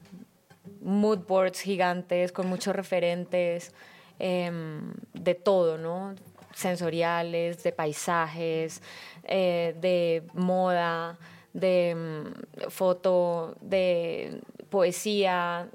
[0.82, 3.72] mood boards gigantes con muchos referentes
[4.18, 6.14] em, de todo, ¿no?
[6.54, 8.82] Sensoriales, de paisajes,
[9.24, 11.18] eh, de moda,
[11.52, 15.68] de mm, foto, de poesía,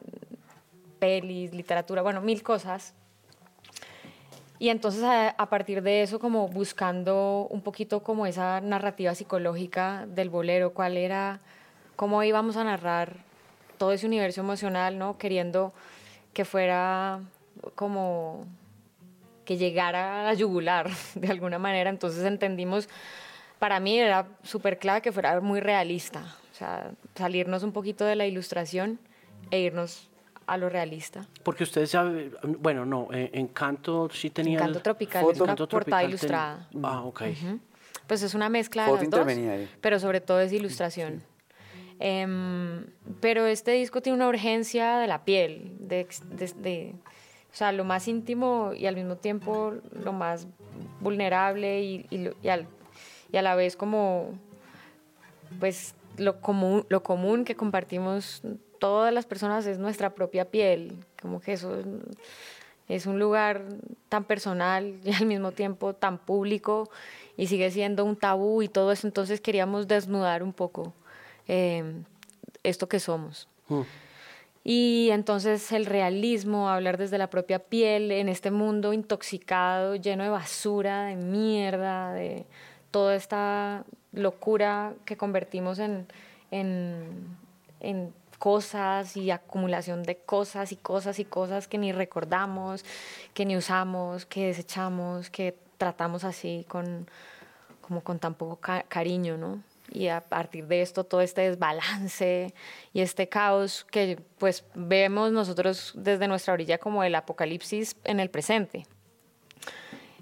[0.99, 2.93] pelis, literatura, bueno, mil cosas.
[4.57, 10.29] Y entonces a, partir de eso, como buscando un poquito como esa narrativa psicológica del
[10.29, 11.41] bolero, cuál era,
[11.95, 13.17] cómo íbamos a narrar
[13.77, 15.17] todo ese universo emocional, ¿no?
[15.17, 15.73] Queriendo
[16.33, 17.19] que fuera
[17.75, 18.45] como
[19.43, 21.89] que llegara a la yugular de alguna manera.
[21.89, 22.87] Entonces entendimos,
[23.59, 28.15] para mí era súper clave que fuera muy realista, o sea, salirnos un poquito de
[28.15, 28.99] la ilustración
[29.51, 30.09] e irnos
[30.47, 31.25] a lo realista.
[31.43, 32.03] Porque ustedes ya,
[32.59, 34.59] bueno, no, eh, Encanto sí tenía...
[34.59, 35.33] Encanto Tropical, Foto.
[35.33, 36.69] es una portada Tropical ten- ilustrada.
[36.83, 37.21] Ah, ok.
[38.07, 39.69] Pues es una mezcla de Foto las dos, ahí.
[39.81, 41.23] pero sobre todo es ilustración.
[41.99, 42.85] Em,
[43.21, 46.95] pero este disco tiene una urgencia de la piel, de, de- de-
[47.51, 50.45] o sea, lo más íntimo y al mismo tiempo lo más
[50.99, 52.67] vulnerable y, y lo- y al-
[53.31, 54.33] y a la vez como,
[55.59, 58.41] pues, lo común, lo común que compartimos
[58.79, 61.77] todas las personas es nuestra propia piel, como que eso
[62.87, 63.63] es un lugar
[64.09, 66.89] tan personal y al mismo tiempo tan público
[67.37, 70.93] y sigue siendo un tabú y todo eso, entonces queríamos desnudar un poco
[71.47, 71.83] eh,
[72.63, 73.47] esto que somos.
[73.67, 73.81] Mm.
[74.67, 80.29] Y entonces el realismo, hablar desde la propia piel en este mundo intoxicado, lleno de
[80.29, 82.45] basura, de mierda, de
[82.89, 86.07] toda esta locura que convertimos en,
[86.49, 87.05] en,
[87.79, 92.83] en cosas y acumulación de cosas y cosas y cosas que ni recordamos,
[93.33, 97.09] que ni usamos, que desechamos, que tratamos así con,
[97.81, 99.61] como con tan poco ca- cariño, ¿no?
[99.91, 102.53] Y a partir de esto, todo este desbalance
[102.91, 108.29] y este caos que pues vemos nosotros desde nuestra orilla como el apocalipsis en el
[108.31, 108.87] presente.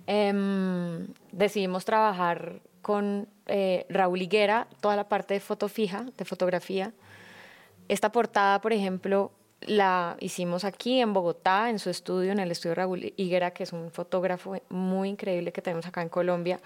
[0.05, 6.91] Em, decidimos trabajar con eh, Raúl Higuera, toda la parte de foto fija, de fotografía.
[7.87, 9.31] Esta portada, por ejemplo,
[9.61, 13.71] la hicimos aquí en Bogotá, en su estudio, en el estudio Raúl Higuera, que es
[13.73, 16.59] un fotógrafo muy increíble que tenemos acá en Colombia.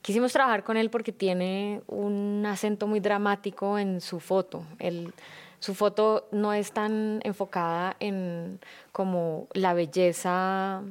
[0.00, 4.62] Quisimos trabajar con él porque tiene un acento muy dramático en su foto.
[4.78, 5.12] Él-
[5.60, 8.60] su foto no es tan enfocada en
[8.92, 10.82] como la belleza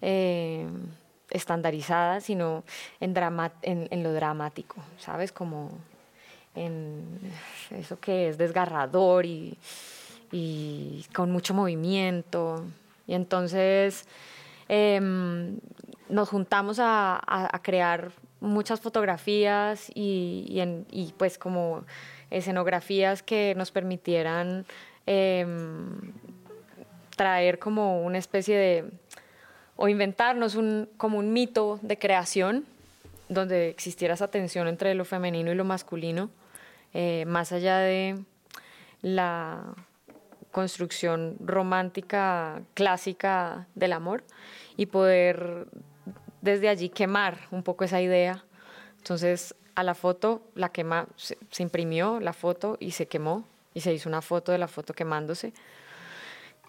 [0.00, 0.66] eh,
[1.30, 2.62] estandarizada, sino
[3.00, 5.32] en, drama, en, en lo dramático, ¿sabes?
[5.32, 5.70] Como
[6.54, 7.18] en
[7.70, 9.56] eso que es desgarrador y,
[10.32, 12.64] y con mucho movimiento.
[13.06, 14.06] Y entonces
[14.68, 15.58] em,
[16.08, 17.20] nos juntamos a,
[17.62, 21.84] crear muchas fotografías y, y, pues como
[22.30, 24.64] escenografías que nos permitieran
[25.06, 26.12] em,
[27.16, 28.84] traer como una especie de
[29.76, 32.64] o inventarnos un, como un mito de creación
[33.28, 36.30] donde existiera esa tensión entre lo femenino y lo masculino,
[36.94, 38.24] eh, más allá de
[39.00, 39.74] la
[40.50, 44.24] construcción romántica clásica del amor
[44.76, 45.66] y poder
[46.40, 48.44] desde allí quemar un poco esa idea.
[48.98, 53.80] Entonces a la foto la quema, se, se imprimió la foto y se quemó y
[53.80, 55.52] se hizo una foto de la foto quemándose.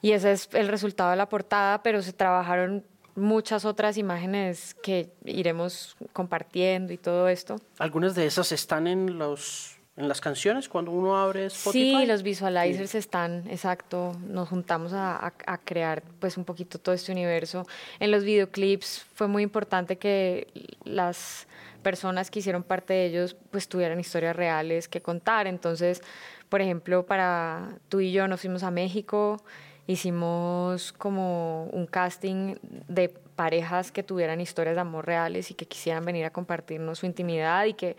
[0.02, 5.10] Y ese es el resultado de la portada, pero se trabajaron muchas otras imágenes que
[5.24, 7.58] iremos compartiendo y todo esto.
[7.78, 12.02] Algunas de esas están en los en las canciones cuando uno abre Spotify.
[12.02, 14.16] Sí, los visualizers están, exacto.
[14.28, 17.68] Nos juntamos a, a- a crear pues un poquito todo este universo.
[18.00, 20.48] En los videoclips fue muy importante que
[20.84, 21.48] las
[21.84, 25.46] personas que hicieron parte de ellos pues tuvieran historias reales que contar.
[25.48, 26.02] Entonces,
[26.50, 29.44] por ejemplo, para tú y yo nos fuimos a México,
[29.86, 32.56] hicimos como un casting
[32.88, 37.06] de parejas que tuvieran historias de amor reales y que quisieran venir a compartirnos su
[37.06, 37.98] intimidad y que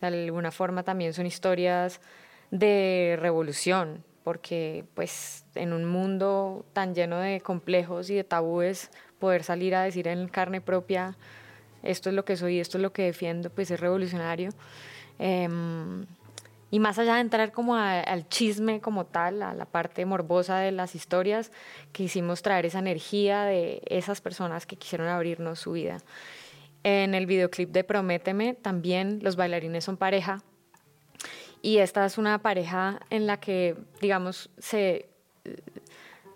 [0.00, 2.00] de alguna forma también son historias
[2.50, 9.42] de revolución, porque pues en un mundo tan lleno de complejos y de tabúes, poder
[9.42, 11.16] salir a decir en carne propia,
[11.82, 14.50] esto es lo que soy, esto es lo que defiendo, pues es revolucionario.
[15.18, 16.06] Em,
[16.74, 20.72] y más allá de entrar como al chisme como tal, a la parte morbosa de
[20.72, 21.52] las historias,
[21.92, 25.98] quisimos traer esa energía de esas personas que quisieron abrirnos su vida.
[26.82, 30.42] En el videoclip de Prométeme también los bailarines son pareja
[31.62, 35.06] y esta es una pareja en la que, digamos, se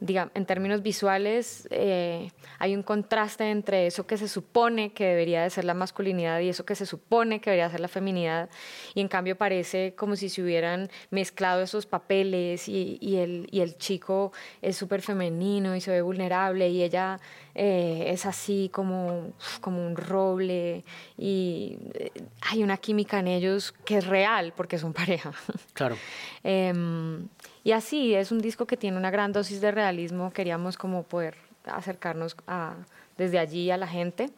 [0.00, 5.42] diga, en términos visuales, eh, hay un contraste entre eso que se supone que debería
[5.42, 8.48] de ser la masculinidad y eso que se supone que debería ser la feminidad,
[8.94, 13.60] y en cambio parece como si se hubieran mezclado esos papeles y, y el, y
[13.60, 14.32] el chico
[14.62, 17.18] es súper femenino y se ve vulnerable y ella
[17.60, 20.84] eh, es así como, como un roble
[21.16, 25.32] y eh, hay una química en ellos que es real porque son pareja.
[25.72, 25.96] Claro.
[26.44, 27.26] Em,
[27.68, 30.32] y así, es un disco que tiene una gran dosis de realismo.
[30.32, 32.76] Queríamos como poder acercarnos a,
[33.18, 34.30] desde allí a la gente,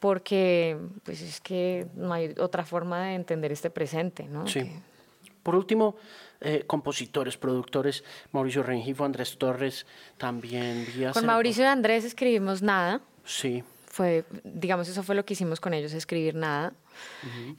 [0.00, 4.46] porque pues es que no hay otra forma de entender este presente, ¿no?
[4.46, 4.60] Sí.
[4.60, 4.82] Que-
[5.42, 5.96] Por último,
[6.40, 9.84] eh, compositores, productores, Mauricio Rengifo, Andrés Torres,
[10.16, 13.00] también vi Con Mauricio y Andrés escribimos nada.
[13.24, 13.64] Sí,
[13.94, 16.72] fue, digamos, eso fue lo que hicimos con ellos, escribir nada.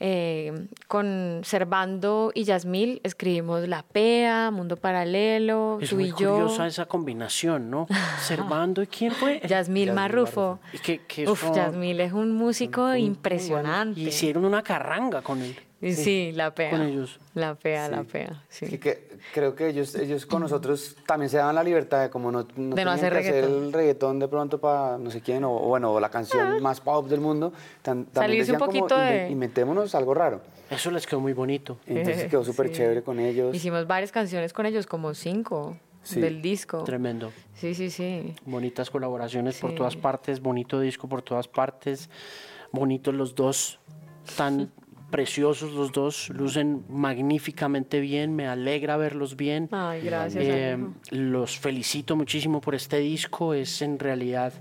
[0.00, 6.32] Eh, con Servando y Yasmil escribimos La Pea, Mundo Paralelo, Es tú muy y yo.
[6.34, 7.86] curiosa esa combinación, ¿no?
[8.20, 9.40] Servando y quién fue.
[9.48, 10.58] Yasmil Marrufo.
[10.74, 13.98] Y que, que Uf, Yasmil es un músico impresionante.
[14.00, 15.56] y hicieron una carranga con él.
[15.82, 16.70] Y sí, La Pea.
[16.70, 17.18] con ellos.
[17.34, 18.08] La Pea, La Sí.
[18.10, 18.66] Pea, sí.
[18.66, 22.32] Sí, que creo que ellos, ellos con nosotros también se daban la libertad de como
[22.32, 23.64] no, no tenían hacer que hacer reggaetón.
[23.66, 26.80] el reggaetón de pronto para no sé quién, o, o bueno, o la canción más
[26.80, 27.52] pop del mundo.
[27.82, 28.20] tan- también Ah.
[28.22, 30.40] Salirse un como, poquito "Inven- de- inventémonos algo raro.
[30.70, 31.76] Eso les quedó muy bonito.
[31.86, 32.74] Entonces quedó súper Sí.
[32.74, 33.54] chévere con ellos.
[33.54, 36.20] Hicimos varias canciones con ellos, como cinco Sí.
[36.20, 36.84] del disco.
[36.84, 37.32] Tremendo.
[37.54, 38.34] Sí, sí, sí.
[38.46, 39.76] Bonitas colaboraciones por Sí.
[39.76, 42.08] todas partes, bonito disco por todas partes,
[42.72, 43.78] bonitos los dos,
[44.36, 44.70] tan
[45.10, 49.68] preciosos los dos, lucen magníficamente bien, me alegra verlos bien.
[49.72, 50.44] Ay, gracias.
[50.44, 50.78] Eh,
[51.10, 54.52] los felicito muchísimo por este disco, es en realidad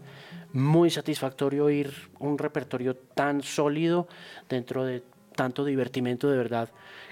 [0.53, 4.07] muy satisfactorio oír un repertorio tan sólido
[4.47, 5.03] dentro de
[5.35, 6.69] tanto divertimento de verdad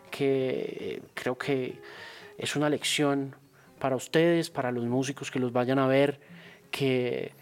[0.10, 1.82] que eh, creo que
[2.38, 3.36] es una lección
[3.80, 6.20] para ustedes, para los músicos que los vayan a ver,
[6.72, 7.34] que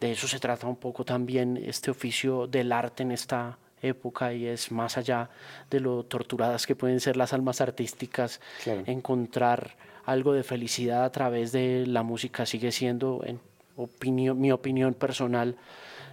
[0.00, 4.46] de eso se trata un poco también este oficio del arte en esta época y
[4.46, 5.30] es más allá
[5.70, 8.82] de lo torturadas que pueden ser las almas artísticas, Claro.
[8.86, 13.40] encontrar algo de felicidad a través de la música sigue siendo, en
[13.76, 15.56] opinión, mi opinión personal,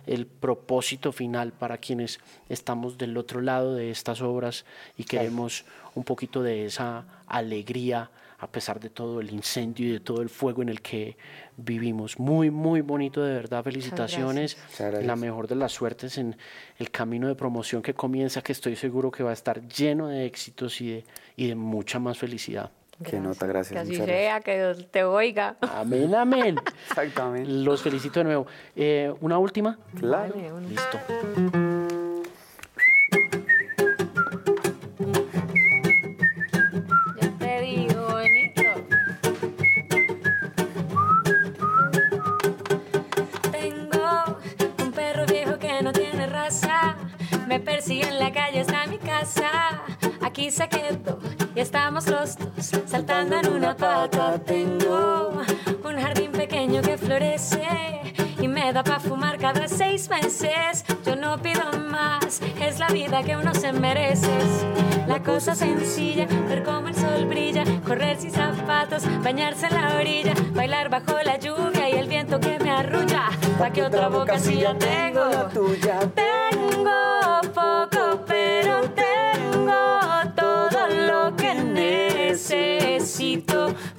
[0.05, 4.65] el propósito final para quienes estamos del otro lado de estas obras
[4.97, 5.65] y queremos
[5.95, 8.09] un poquito de esa alegría
[8.39, 11.17] a pesar de todo el incendio y de todo el fuego en el que
[11.55, 12.19] vivimos.
[12.19, 13.63] Muy, muy bonito, de verdad.
[13.63, 14.57] Felicitaciones.
[14.57, 15.05] Muchas gracias.
[15.05, 16.38] La mejor de las suertes en
[16.77, 20.25] el camino de promoción que comienza, que estoy seguro que va a estar lleno de
[20.25, 22.71] éxitos y de, y de mucha más felicidad.
[23.03, 23.73] Qué nota, gracias.
[23.73, 25.57] Que así sea, que Dios te oiga.
[25.61, 26.55] Amén, amén.
[26.55, 26.81] gracias.
[26.89, 27.51] Exactamente.
[27.51, 28.47] Los felicito de nuevo.
[28.75, 29.77] Eh, ¿Una última?
[29.95, 30.33] Claro.
[30.61, 31.66] Listo.
[50.48, 51.20] Aquí se quedó
[51.56, 54.39] y estamos los dos saltando en una pata.
[54.45, 55.34] Tengo
[55.84, 57.68] un jardín pequeño que florece
[58.39, 60.86] y me da para fumar cada seis meses.
[61.06, 64.32] Yo no pido más, es la vida que uno se merece.
[65.06, 70.34] La cosa sencilla, ver cómo el sol brilla, correr sin zapatos, bañarse en la orilla,
[70.54, 73.32] bailar bajo la lluvia y el viento que me arrulla.
[73.60, 75.30] Pa' que otra boca si ya tengo
[76.16, 77.86] tengo poco,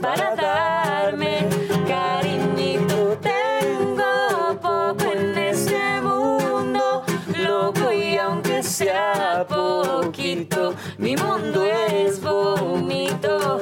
[0.01, 1.47] para darme
[1.87, 3.17] cariñito.
[3.21, 7.05] Tengo poco en este mundo,
[7.37, 13.61] loco y aunque sea poquito, mi mundo es bonito.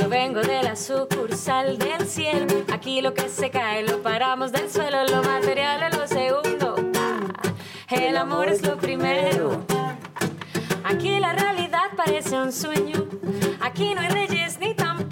[0.00, 4.70] Yo vengo de la sucursal del cielo, aquí lo que se cae lo paramos del
[4.70, 6.76] suelo, lo material es lo segundo.
[6.96, 7.20] Ah,
[7.90, 9.64] El amor es lo primero.
[10.84, 13.06] Aquí la realidad parece un sueño.
[13.60, 14.53] Aquí no hay reyes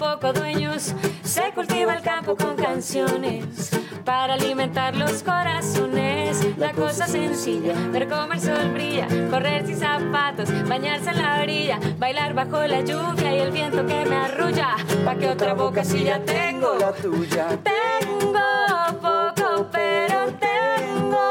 [0.03, 0.93] tampoco dueños.
[1.23, 3.71] Se cultiva el campo con canciones
[4.03, 6.57] para alimentar los corazones.
[6.57, 11.79] La cosa sencilla, ver cómo el sol brilla, correr sin zapatos, bañarse en la orilla,
[11.97, 14.75] bailar bajo la lluvia y el viento que me arrulla.
[15.05, 17.47] Pa' que otra boca si ya tengo la tuya.
[17.63, 21.22] tengo poco, pero tengo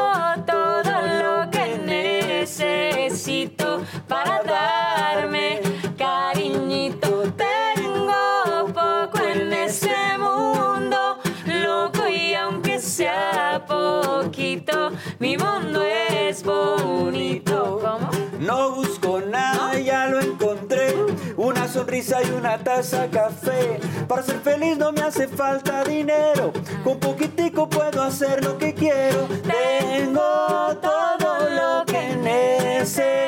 [22.53, 23.81] una taza café.
[24.07, 26.53] Para ser feliz no me hace falta dinero.
[26.85, 29.27] Con poquitico puedo hacer lo que quiero.
[29.43, 33.25] Tengo todo lo que necesito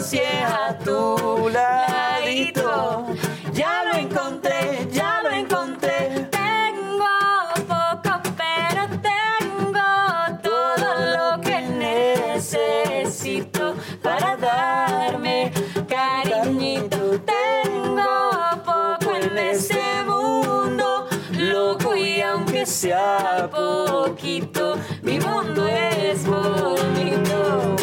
[0.00, 3.06] si es a tu ladito.
[3.52, 4.88] Ya lo encontré.
[23.48, 27.76] Poquito, mi mundo es bonito.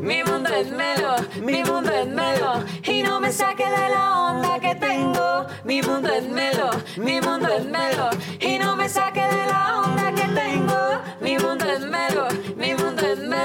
[0.00, 4.58] Mi mundo es melo, mi mundo es melo y no me saque de la onda
[4.60, 5.46] que tengo.
[5.64, 10.12] Mi mundo es melo, mi mundo es melo y no me saque de la onda
[10.12, 10.76] que tengo.
[11.20, 13.36] Mi mundo es melo, mi mundo es melo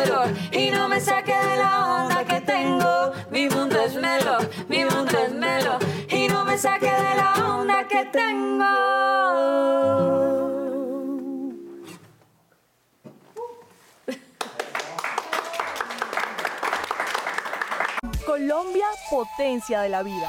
[1.02, 3.12] saque de la onda que tengo.
[3.32, 4.38] Mi mundo es melo,
[4.70, 5.80] mi mundo es melo.
[6.10, 9.02] Y no me saque de la onda que tengo.
[18.42, 20.28] Colombia, potencia de la vida.